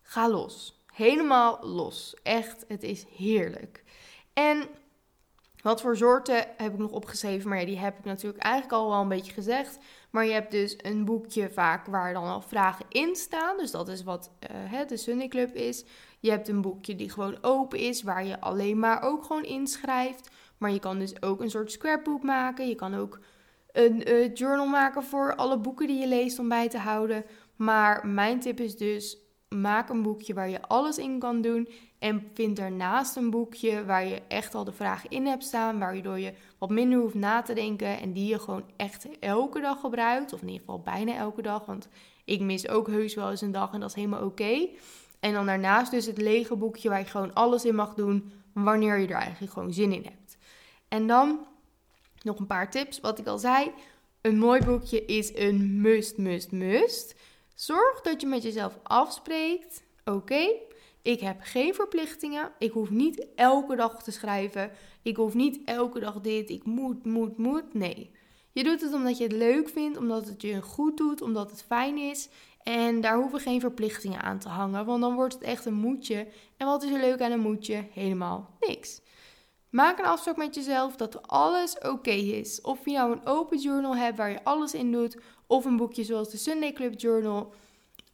Ga 0.02 0.28
los. 0.28 0.84
Helemaal 0.92 1.58
los. 1.60 2.16
Echt, 2.22 2.64
het 2.68 2.82
is 2.82 3.06
heerlijk. 3.16 3.84
En 4.32 4.68
wat 5.62 5.80
voor 5.80 5.96
soorten 5.96 6.46
heb 6.56 6.72
ik 6.72 6.78
nog 6.78 6.90
opgeschreven, 6.90 7.48
maar 7.48 7.60
ja, 7.60 7.66
die 7.66 7.78
heb 7.78 7.98
ik 7.98 8.04
natuurlijk 8.04 8.42
eigenlijk 8.42 8.74
al 8.74 8.88
wel 8.88 9.00
een 9.00 9.08
beetje 9.08 9.32
gezegd. 9.32 9.78
Maar 10.10 10.26
je 10.26 10.32
hebt 10.32 10.50
dus 10.50 10.74
een 10.78 11.04
boekje 11.04 11.50
vaak 11.50 11.86
waar 11.86 12.12
dan 12.12 12.24
al 12.24 12.40
vragen 12.40 12.84
in 12.88 13.16
staan. 13.16 13.56
Dus 13.56 13.70
dat 13.70 13.88
is 13.88 14.02
wat 14.02 14.30
uh, 14.72 14.88
de 14.88 14.96
Sunday 14.96 15.28
Club 15.28 15.54
is. 15.54 15.84
Je 16.20 16.30
hebt 16.30 16.48
een 16.48 16.60
boekje 16.60 16.96
die 16.96 17.10
gewoon 17.10 17.38
open 17.40 17.78
is, 17.78 18.02
waar 18.02 18.24
je 18.24 18.40
alleen 18.40 18.78
maar 18.78 19.02
ook 19.02 19.24
gewoon 19.24 19.44
inschrijft. 19.44 20.30
Maar 20.58 20.70
je 20.70 20.78
kan 20.78 20.98
dus 20.98 21.22
ook 21.22 21.40
een 21.40 21.50
soort 21.50 21.72
scrapbook 21.72 22.22
maken. 22.22 22.68
Je 22.68 22.74
kan 22.74 22.94
ook 22.94 23.18
een 23.72 24.10
uh, 24.10 24.34
journal 24.34 24.66
maken 24.66 25.02
voor 25.02 25.34
alle 25.34 25.58
boeken 25.58 25.86
die 25.86 26.00
je 26.00 26.06
leest 26.06 26.38
om 26.38 26.48
bij 26.48 26.68
te 26.68 26.78
houden. 26.78 27.24
Maar 27.56 28.06
mijn 28.06 28.40
tip 28.40 28.60
is 28.60 28.76
dus: 28.76 29.18
maak 29.48 29.88
een 29.88 30.02
boekje 30.02 30.34
waar 30.34 30.48
je 30.48 30.62
alles 30.62 30.98
in 30.98 31.18
kan 31.18 31.40
doen. 31.40 31.68
En 31.98 32.30
vind 32.34 32.56
daarnaast 32.56 33.16
een 33.16 33.30
boekje 33.30 33.84
waar 33.84 34.06
je 34.06 34.22
echt 34.28 34.54
al 34.54 34.64
de 34.64 34.72
vragen 34.72 35.10
in 35.10 35.26
hebt 35.26 35.44
staan. 35.44 35.78
Waardoor 35.78 36.18
je 36.18 36.32
wat 36.58 36.70
minder 36.70 36.98
hoeft 36.98 37.14
na 37.14 37.42
te 37.42 37.54
denken. 37.54 38.00
En 38.00 38.12
die 38.12 38.28
je 38.28 38.38
gewoon 38.38 38.64
echt 38.76 39.18
elke 39.18 39.60
dag 39.60 39.80
gebruikt. 39.80 40.32
Of 40.32 40.40
in 40.40 40.46
ieder 40.46 40.60
geval 40.60 40.80
bijna 40.80 41.14
elke 41.16 41.42
dag. 41.42 41.66
Want 41.66 41.88
ik 42.24 42.40
mis 42.40 42.68
ook 42.68 42.86
heus 42.86 43.14
wel 43.14 43.30
eens 43.30 43.40
een 43.40 43.52
dag 43.52 43.72
en 43.72 43.80
dat 43.80 43.88
is 43.88 43.94
helemaal 43.94 44.24
oké. 44.24 44.68
En 45.20 45.32
dan 45.32 45.46
daarnaast 45.46 45.90
dus 45.90 46.06
het 46.06 46.18
lege 46.18 46.56
boekje 46.56 46.88
waar 46.88 46.98
je 46.98 47.04
gewoon 47.04 47.34
alles 47.34 47.64
in 47.64 47.74
mag 47.74 47.94
doen. 47.94 48.32
Wanneer 48.54 48.98
je 48.98 49.06
er 49.06 49.20
eigenlijk 49.20 49.52
gewoon 49.52 49.72
zin 49.72 49.92
in 49.92 50.04
hebt. 50.04 50.36
En 50.88 51.06
dan 51.06 51.46
nog 52.24 52.38
een 52.38 52.46
paar 52.46 52.70
tips. 52.70 53.00
Wat 53.00 53.18
ik 53.18 53.26
al 53.26 53.38
zei. 53.38 53.72
Een 54.20 54.38
mooi 54.38 54.64
boekje 54.64 55.04
is 55.04 55.36
een 55.36 55.80
must, 55.80 56.16
must, 56.16 56.52
must. 56.52 57.14
Zorg 57.54 58.00
dat 58.00 58.20
je 58.20 58.26
met 58.26 58.42
jezelf 58.42 58.78
afspreekt. 58.82 59.82
Oké, 60.04 60.48
ik 61.02 61.20
heb 61.20 61.36
geen 61.40 61.74
verplichtingen. 61.74 62.52
Ik 62.58 62.72
hoef 62.72 62.90
niet 62.90 63.26
elke 63.34 63.76
dag 63.76 64.02
te 64.02 64.10
schrijven. 64.10 64.70
Ik 65.02 65.16
hoef 65.16 65.34
niet 65.34 65.60
elke 65.64 66.00
dag 66.00 66.20
dit. 66.20 66.50
Ik 66.50 66.64
moet, 66.64 67.04
moet, 67.04 67.38
moet. 67.38 67.74
Nee. 67.74 68.10
Je 68.52 68.64
doet 68.64 68.80
het 68.80 68.92
omdat 68.92 69.18
je 69.18 69.24
het 69.24 69.32
leuk 69.32 69.68
vindt, 69.68 69.98
omdat 69.98 70.26
het 70.26 70.42
je 70.42 70.62
goed 70.62 70.96
doet, 70.96 71.22
omdat 71.22 71.50
het 71.50 71.62
fijn 71.62 71.98
is. 71.98 72.28
En 72.62 73.00
daar 73.00 73.16
hoeven 73.16 73.40
geen 73.40 73.60
verplichtingen 73.60 74.22
aan 74.22 74.38
te 74.38 74.48
hangen, 74.48 74.84
want 74.84 75.00
dan 75.00 75.14
wordt 75.14 75.34
het 75.34 75.42
echt 75.42 75.64
een 75.64 75.74
moedje. 75.74 76.26
En 76.56 76.66
wat 76.66 76.82
is 76.82 76.90
er 76.90 77.00
leuk 77.00 77.20
aan 77.20 77.32
een 77.32 77.40
moedje? 77.40 77.86
Helemaal 77.92 78.56
niks. 78.60 79.00
Maak 79.72 79.98
een 79.98 80.04
afspraak 80.04 80.36
met 80.36 80.54
jezelf 80.54 80.96
dat 80.96 81.28
alles 81.28 81.78
oké 81.78 82.10
is. 82.10 82.60
Of 82.60 82.84
je 82.84 82.92
nou 82.92 83.12
een 83.12 83.26
open 83.26 83.58
journal 83.58 83.96
hebt 83.96 84.16
waar 84.16 84.30
je 84.30 84.44
alles 84.44 84.74
in 84.74 84.92
doet, 84.92 85.16
of 85.46 85.64
een 85.64 85.76
boekje 85.76 86.04
zoals 86.04 86.30
de 86.30 86.36
Sunday 86.36 86.72
Club 86.72 87.00
Journal. 87.00 87.54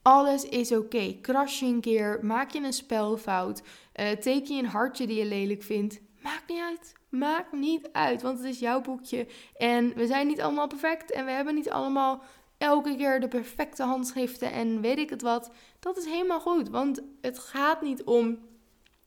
Alles 0.02 0.44
is 0.44 0.72
oké. 0.72 0.80
Okay. 0.80 1.18
Kras 1.22 1.60
je 1.60 1.66
een 1.66 1.80
keer, 1.80 2.18
maak 2.22 2.50
je 2.50 2.60
een 2.60 2.72
spelfout, 2.72 3.62
uh, 3.94 4.10
teken 4.10 4.54
je 4.54 4.62
een 4.62 4.68
hartje 4.68 5.06
die 5.06 5.16
je 5.16 5.24
lelijk 5.24 5.62
vindt. 5.62 6.00
Maakt 6.22 6.48
niet 6.48 6.60
uit. 6.60 6.94
Maakt 7.08 7.52
niet 7.52 7.88
uit, 7.92 8.22
want 8.22 8.38
het 8.38 8.48
is 8.48 8.58
jouw 8.58 8.80
boekje. 8.80 9.26
En 9.56 9.94
we 9.94 10.06
zijn 10.06 10.26
niet 10.26 10.40
allemaal 10.40 10.66
perfect 10.66 11.10
en 11.10 11.24
we 11.24 11.30
hebben 11.30 11.54
niet 11.54 11.70
allemaal 11.70 12.22
elke 12.58 12.96
keer 12.96 13.20
de 13.20 13.28
perfecte 13.28 13.82
handschriften 13.82 14.52
en 14.52 14.80
weet 14.80 14.98
ik 14.98 15.10
het 15.10 15.22
wat. 15.22 15.50
Dat 15.80 15.96
is 15.96 16.04
helemaal 16.04 16.40
goed, 16.40 16.68
want 16.68 17.02
het 17.20 17.38
gaat 17.38 17.82
niet 17.82 18.02
om 18.02 18.38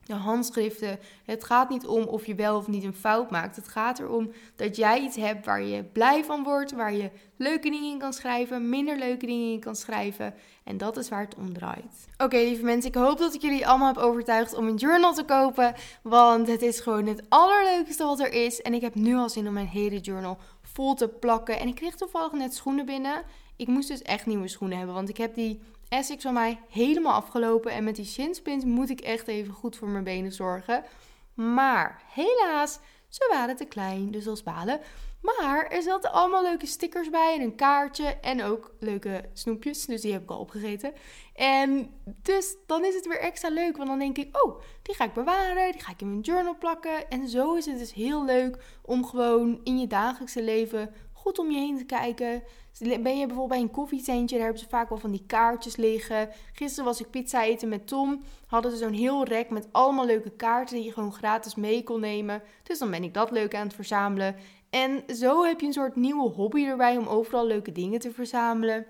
de 0.06 0.14
handschriften. 0.14 1.00
Het 1.26 1.44
gaat 1.44 1.70
niet 1.70 1.86
om 1.86 2.04
of 2.04 2.26
je 2.26 2.36
wel 2.36 2.58
of 2.58 2.68
niet 2.68 2.84
een 2.84 2.94
fout 2.94 3.32
maakt. 3.32 3.56
Het 3.56 3.68
gaat 3.68 4.00
erom 4.00 4.32
dat 4.56 4.76
jij 4.76 5.02
iets 5.02 5.16
hebt 5.16 5.46
waar 5.46 5.62
je 5.62 5.84
blij 5.84 6.24
van 6.24 6.44
wordt, 6.44 6.72
waar 6.72 6.94
je 6.94 7.12
leuke 7.38 7.70
dingen 7.70 7.92
in 7.92 8.00
kan 8.00 8.14
schrijven, 8.14 8.70
minder 8.70 8.98
leuke 8.98 9.26
dingen 9.26 9.52
in 9.52 9.60
kan 9.60 9.76
schrijven. 9.76 10.34
En 10.64 10.78
dat 10.78 10.98
is 10.98 11.10
waar 11.10 11.22
het 11.22 11.36
om 11.36 11.54
draait. 11.54 12.08
Oké, 12.18 12.38
lieve 12.38 12.64
mensen, 12.64 12.90
ik 12.90 12.96
hoop 12.96 13.18
dat 13.18 13.34
ik 13.34 13.42
jullie 13.42 13.68
allemaal 13.68 13.94
heb 13.94 14.04
overtuigd 14.04 14.54
om 14.54 14.68
een 14.68 14.76
journal 14.76 15.14
te 15.14 15.24
kopen. 15.24 15.74
Want 16.04 16.48
het 16.48 16.62
is 16.62 16.80
gewoon 16.80 17.06
het 17.06 17.24
allerleukste 17.30 18.04
wat 18.04 18.20
er 18.20 18.34
is. 18.34 18.62
En 18.62 18.74
ik 18.74 18.82
heb 18.82 18.96
nu 18.96 19.16
al 19.16 19.30
zin 19.30 19.48
om 19.48 19.54
mijn 19.54 19.68
hele 19.68 20.00
journal 20.00 20.38
vol 20.62 20.94
te 20.94 21.08
plakken. 21.08 21.60
En 21.60 21.68
ik 21.68 21.76
kreeg 21.76 21.96
toevallig 21.96 22.32
net 22.32 22.56
schoenen 22.56 22.86
binnen. 22.86 23.24
Ik 23.56 23.68
moest 23.68 23.88
dus 23.88 24.02
echt 24.02 24.26
nieuwe 24.26 24.48
schoenen 24.48 24.78
hebben, 24.78 24.96
want 24.96 25.10
ik 25.10 25.18
heb 25.18 25.36
die 25.36 25.62
Essex 25.92 26.24
van 26.24 26.34
mij 26.34 26.60
helemaal 26.70 27.14
afgelopen. 27.14 27.72
En 27.72 27.84
met 27.84 27.96
die 27.96 28.06
shinspins 28.06 28.64
moet 28.64 28.90
ik 28.90 29.00
echt 29.00 29.28
even 29.28 29.54
goed 29.54 29.76
voor 29.76 29.88
mijn 29.88 30.04
benen 30.04 30.32
zorgen. 30.32 30.84
Maar 31.34 32.02
helaas, 32.14 32.80
ze 33.08 33.28
waren 33.32 33.56
te 33.56 33.66
klein, 33.66 34.12
dus 34.12 34.28
als 34.28 34.44
balen. 34.44 34.80
Maar 35.22 35.68
er 35.68 35.82
zaten 35.82 36.12
allemaal 36.12 36.44
leuke 36.44 36.66
stickers 36.66 37.10
bij 37.10 37.36
en 37.36 37.42
een 37.42 37.56
kaartje 37.56 38.06
en 38.06 38.44
ook 38.44 38.74
leuke 38.80 39.30
snoepjes. 39.34 39.86
Dus 39.86 40.02
die 40.02 40.12
heb 40.12 40.22
ik 40.24 40.30
al 40.30 40.40
opgegeten. 40.40 40.94
En 41.34 41.94
dus 42.04 42.56
dan 42.66 42.86
is 42.86 42.96
het 42.96 43.08
weer 43.08 43.20
extra 43.20 43.50
leuk, 43.50 43.78
want 43.78 43.90
dan 43.90 44.00
denk 44.00 44.18
ik, 44.18 44.44
oh, 44.44 44.62
die 44.82 44.96
ga 44.96 45.04
ik 45.04 45.14
bewaren, 45.14 45.72
die 45.72 45.82
ga 45.82 45.92
ik 45.92 46.02
in 46.02 46.10
mijn 46.10 46.22
journal 46.22 46.58
plakken. 46.58 47.10
En 47.10 47.28
zo 47.28 47.56
is 47.56 47.66
het 47.66 47.78
dus 47.78 47.94
heel 47.94 48.26
leuk 48.26 48.58
om 48.82 49.06
gewoon 49.06 49.60
in 49.64 49.80
je 49.80 49.88
dagelijkse 49.88 50.44
leven 50.44 50.94
goed 51.22 51.40
om 51.40 51.52
je 51.52 51.58
heen 51.58 51.78
te 51.78 51.86
kijken. 51.86 52.44
Ben 52.80 53.18
je 53.18 53.26
bijvoorbeeld 53.26 53.48
bij 53.48 53.60
een 53.60 53.72
koffietentje, 53.72 54.36
daar 54.36 54.46
hebben 54.46 54.64
ze 54.64 54.70
vaak 54.70 54.90
wel 54.90 54.98
van 54.98 55.12
die 55.12 55.24
kaartjes 55.28 55.76
liggen. 55.76 56.30
Gisteren 56.54 56.86
was 56.86 57.00
ik 57.00 57.10
pizza 57.10 57.44
eten 57.44 57.70
met 57.70 57.88
Tom. 57.88 58.22
Hadden 58.46 58.72
ze 58.72 58.78
zo'n 58.78 58.94
heel 58.94 59.24
rek 59.26 59.50
met 59.50 59.68
allemaal 59.72 60.06
leuke 60.06 60.30
kaarten 60.30 60.76
die 60.76 60.86
je 60.86 60.92
gewoon 60.92 61.14
gratis 61.14 61.56
mee 61.56 61.84
kon 61.84 62.00
nemen. 62.00 62.42
Dus 62.64 62.80
dan 62.80 62.92
ben 62.92 63.04
ik 63.04 63.14
dat 63.14 63.32
leuk 63.32 63.56
aan 63.56 63.66
het 63.66 63.76
verzamelen. 63.76 64.36
En 64.70 65.04
zo 65.16 65.44
heb 65.44 65.60
je 65.60 65.66
een 65.66 65.74
soort 65.74 65.96
nieuwe 65.96 66.30
hobby 66.30 66.66
erbij 66.66 66.98
om 66.98 67.08
overal 67.08 67.48
leuke 67.48 67.72
dingen 67.72 68.00
te 68.00 68.12
verzamelen. 68.12 68.86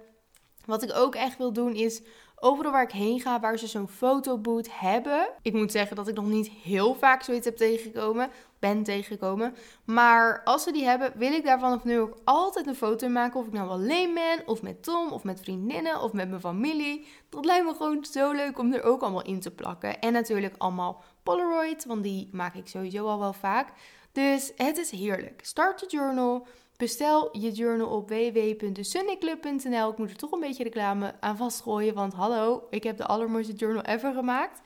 Wat 0.65 0.83
ik 0.83 0.93
ook 0.93 1.15
echt 1.15 1.37
wil 1.37 1.53
doen 1.53 1.73
is 1.73 2.01
overal 2.41 2.71
waar 2.71 2.83
ik 2.83 2.91
heen 2.91 3.19
ga, 3.19 3.39
waar 3.39 3.57
ze 3.57 3.67
zo'n 3.67 3.87
fotoboot 3.87 4.67
hebben. 4.71 5.29
Ik 5.41 5.53
moet 5.53 5.71
zeggen 5.71 5.95
dat 5.95 6.07
ik 6.07 6.15
nog 6.15 6.27
niet 6.27 6.49
heel 6.49 6.95
vaak 6.95 7.23
zoiets 7.23 7.45
heb 7.45 7.57
tegengekomen, 7.57 8.29
ben 8.59 8.83
tegengekomen. 8.83 9.55
Maar 9.85 10.41
als 10.43 10.63
ze 10.63 10.71
die 10.71 10.85
hebben, 10.85 11.11
wil 11.15 11.31
ik 11.31 11.45
daar 11.45 11.59
vanaf 11.59 11.83
nu 11.83 11.99
ook 11.99 12.17
altijd 12.23 12.67
een 12.67 12.75
foto 12.75 13.07
maken. 13.07 13.39
Of 13.39 13.45
ik 13.45 13.53
nou 13.53 13.69
alleen 13.69 14.13
ben, 14.13 14.47
of 14.47 14.61
met 14.61 14.83
Tom, 14.83 15.11
of 15.11 15.23
met 15.23 15.39
vriendinnen, 15.39 16.01
of 16.01 16.13
met 16.13 16.29
mijn 16.29 16.41
familie. 16.41 17.07
Dat 17.29 17.45
lijkt 17.45 17.65
me 17.65 17.73
gewoon 17.73 18.05
zo 18.05 18.31
leuk 18.31 18.59
om 18.59 18.73
er 18.73 18.83
ook 18.83 19.01
allemaal 19.01 19.25
in 19.25 19.39
te 19.39 19.51
plakken. 19.51 19.99
En 19.99 20.13
natuurlijk 20.13 20.55
allemaal 20.57 21.03
Polaroid, 21.23 21.85
want 21.85 22.03
die 22.03 22.29
maak 22.31 22.55
ik 22.55 22.67
sowieso 22.67 23.05
al 23.07 23.19
wel 23.19 23.33
vaak. 23.33 23.73
Dus 24.11 24.51
het 24.55 24.77
is 24.77 24.91
heerlijk. 24.91 25.39
Start 25.45 25.79
je 25.79 25.87
journal. 25.87 26.47
Bestel 26.81 27.37
je 27.37 27.51
journal 27.51 27.87
op 27.87 28.09
www.sunnyclub.nl. 28.09 29.91
Ik 29.91 29.97
moet 29.97 30.09
er 30.09 30.15
toch 30.15 30.31
een 30.31 30.39
beetje 30.39 30.63
reclame 30.63 31.13
aan 31.19 31.37
vastgooien, 31.37 31.93
want 31.93 32.13
hallo, 32.13 32.67
ik 32.69 32.83
heb 32.83 32.97
de 32.97 33.05
allermooiste 33.05 33.53
journal 33.53 33.83
ever 33.83 34.13
gemaakt. 34.13 34.61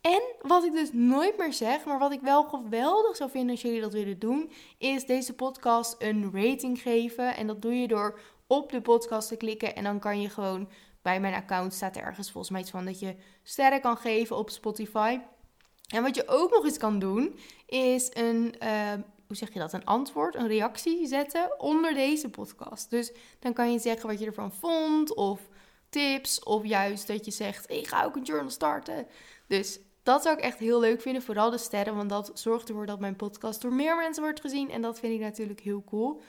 En 0.00 0.22
wat 0.42 0.64
ik 0.64 0.72
dus 0.72 0.92
nooit 0.92 1.38
meer 1.38 1.52
zeg, 1.52 1.84
maar 1.84 1.98
wat 1.98 2.12
ik 2.12 2.20
wel 2.20 2.42
geweldig 2.42 3.16
zou 3.16 3.30
vinden 3.30 3.50
als 3.50 3.62
jullie 3.62 3.80
dat 3.80 3.92
willen 3.92 4.18
doen, 4.18 4.50
is 4.78 5.06
deze 5.06 5.34
podcast 5.34 5.96
een 5.98 6.30
rating 6.32 6.80
geven. 6.80 7.36
En 7.36 7.46
dat 7.46 7.62
doe 7.62 7.74
je 7.74 7.88
door 7.88 8.18
op 8.46 8.70
de 8.70 8.80
podcast 8.80 9.28
te 9.28 9.36
klikken 9.36 9.76
en 9.76 9.84
dan 9.84 9.98
kan 9.98 10.20
je 10.20 10.28
gewoon 10.28 10.68
bij 11.02 11.20
mijn 11.20 11.34
account 11.34 11.74
staat 11.74 11.96
er 11.96 12.02
ergens 12.02 12.30
volgens 12.30 12.52
mij 12.52 12.60
iets 12.60 12.70
van 12.70 12.84
dat 12.84 13.00
je 13.00 13.16
sterren 13.42 13.80
kan 13.80 13.96
geven 13.96 14.36
op 14.36 14.50
Spotify. 14.50 15.18
En 15.88 16.02
wat 16.02 16.14
je 16.14 16.28
ook 16.28 16.50
nog 16.50 16.64
eens 16.64 16.78
kan 16.78 16.98
doen, 16.98 17.38
is 17.66 18.10
een, 18.12 18.54
uh, 18.62 18.92
hoe 19.30 19.38
zeg 19.38 19.52
je 19.52 19.58
dat, 19.58 19.72
een 19.72 19.84
antwoord, 19.84 20.34
een 20.34 20.46
reactie 20.46 21.06
zetten 21.06 21.60
onder 21.60 21.94
deze 21.94 22.28
podcast. 22.28 22.90
Dus 22.90 23.12
dan 23.38 23.52
kan 23.52 23.72
je 23.72 23.78
zeggen 23.78 24.08
wat 24.08 24.18
je 24.18 24.26
ervan 24.26 24.52
vond, 24.52 25.14
of 25.14 25.40
tips, 25.88 26.42
of 26.42 26.64
juist 26.64 27.06
dat 27.06 27.24
je 27.24 27.30
zegt, 27.30 27.70
ik 27.70 27.86
ga 27.86 28.04
ook 28.04 28.16
een 28.16 28.22
journal 28.22 28.50
starten. 28.50 29.06
Dus 29.46 29.78
dat 30.02 30.22
zou 30.22 30.36
ik 30.36 30.42
echt 30.42 30.58
heel 30.58 30.80
leuk 30.80 31.00
vinden, 31.00 31.22
vooral 31.22 31.50
de 31.50 31.58
sterren, 31.58 31.96
want 31.96 32.08
dat 32.10 32.30
zorgt 32.34 32.68
ervoor 32.68 32.86
dat 32.86 33.00
mijn 33.00 33.16
podcast 33.16 33.62
door 33.62 33.72
meer 33.72 33.96
mensen 33.96 34.22
wordt 34.22 34.40
gezien. 34.40 34.70
En 34.70 34.82
dat 34.82 34.98
vind 34.98 35.14
ik 35.14 35.20
natuurlijk 35.20 35.60
heel 35.60 35.84
cool. 35.84 36.22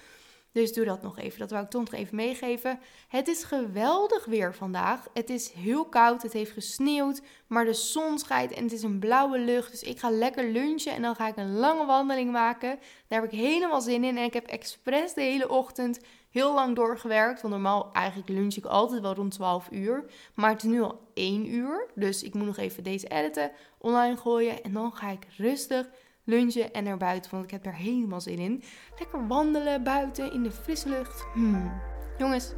Dus 0.52 0.74
doe 0.74 0.86
dat 0.86 1.02
nog 1.02 1.20
even. 1.20 1.40
Dat 1.40 1.52
wil 1.52 1.62
ik 1.62 1.70
toch 1.70 1.84
nog 1.84 1.94
even 1.94 2.16
meegeven. 2.16 2.80
Het 3.08 3.28
is 3.28 3.44
geweldig 3.44 4.26
weer 4.26 4.56
vandaag. 4.56 5.08
Het 5.14 5.30
is 5.30 5.52
heel 5.52 5.86
koud. 5.86 6.22
Het 6.22 6.34
heeft 6.34 6.52
gesneeuwd. 6.52 7.22
Maar 7.48 7.66
de 7.66 7.74
zon 7.74 8.20
schijnt 8.20 8.52
en 8.52 8.64
het 8.64 8.72
is 8.72 8.84
een 8.84 9.00
blauwe 9.00 9.40
lucht. 9.40 9.72
Dus 9.72 9.84
ik 9.84 10.00
ga 10.00 10.10
lekker 10.10 10.52
lunchen 10.52 10.94
en 10.94 11.02
dan 11.02 11.16
ga 11.16 11.28
ik 11.28 11.38
een 11.38 11.56
lange 11.56 11.86
wandeling 11.86 12.32
maken. 12.32 12.80
Daar 13.08 13.22
heb 13.22 13.32
ik 13.32 13.40
helemaal 13.40 13.82
zin 13.82 14.04
in. 14.04 14.18
En 14.18 14.24
ik 14.24 14.34
heb 14.34 14.48
expres 14.48 15.14
de 15.14 15.22
hele 15.22 15.50
ochtend 15.50 16.00
heel 16.30 16.54
lang 16.54 16.76
doorgewerkt. 16.76 17.42
Want 17.42 17.54
normaal 17.54 17.90
eigenlijk 17.94 18.30
lunch 18.30 18.56
ik 18.56 18.66
altijd 18.66 19.02
wel 19.02 19.14
rond 19.14 19.32
12 19.32 19.68
uur. 19.72 20.06
Maar 20.34 20.50
het 20.50 20.64
is 20.64 20.70
nu 20.70 20.82
al 20.82 21.00
1 21.14 21.54
uur. 21.54 21.88
Dus 21.96 22.24
ik 22.24 22.34
moet 22.34 22.46
nog 22.46 22.58
even 22.58 22.84
deze 22.84 23.08
editen, 23.08 23.52
online 23.78 24.18
gooien. 24.18 24.64
En 24.64 24.74
dan 24.74 24.96
ga 24.96 25.10
ik 25.10 25.28
rustig 25.38 25.90
lunchen 26.24 26.74
en 26.74 26.84
naar 26.84 26.98
buiten, 26.98 27.32
want 27.32 27.44
ik 27.44 27.52
heb 27.52 27.66
er 27.66 27.76
helemaal 27.76 28.22
zin 28.22 28.40
in. 28.40 28.64
Lekker 29.00 29.28
wandelen 29.28 29.84
buiten 29.84 30.34
in 30.34 30.44
de 30.44 30.52
frisse 30.52 30.90
lucht. 30.90 31.26
Hmm. 31.34 31.82
Jongens, 32.18 32.54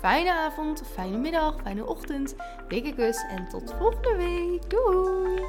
fijne 0.00 0.32
avond, 0.32 0.82
fijne 0.92 1.16
middag, 1.16 1.60
fijne 1.62 1.86
ochtend. 1.86 2.34
Dikke 2.68 2.94
kus 2.94 3.24
en 3.28 3.48
tot 3.48 3.74
volgende 3.78 4.16
week. 4.16 4.70
Doei! 4.70 5.44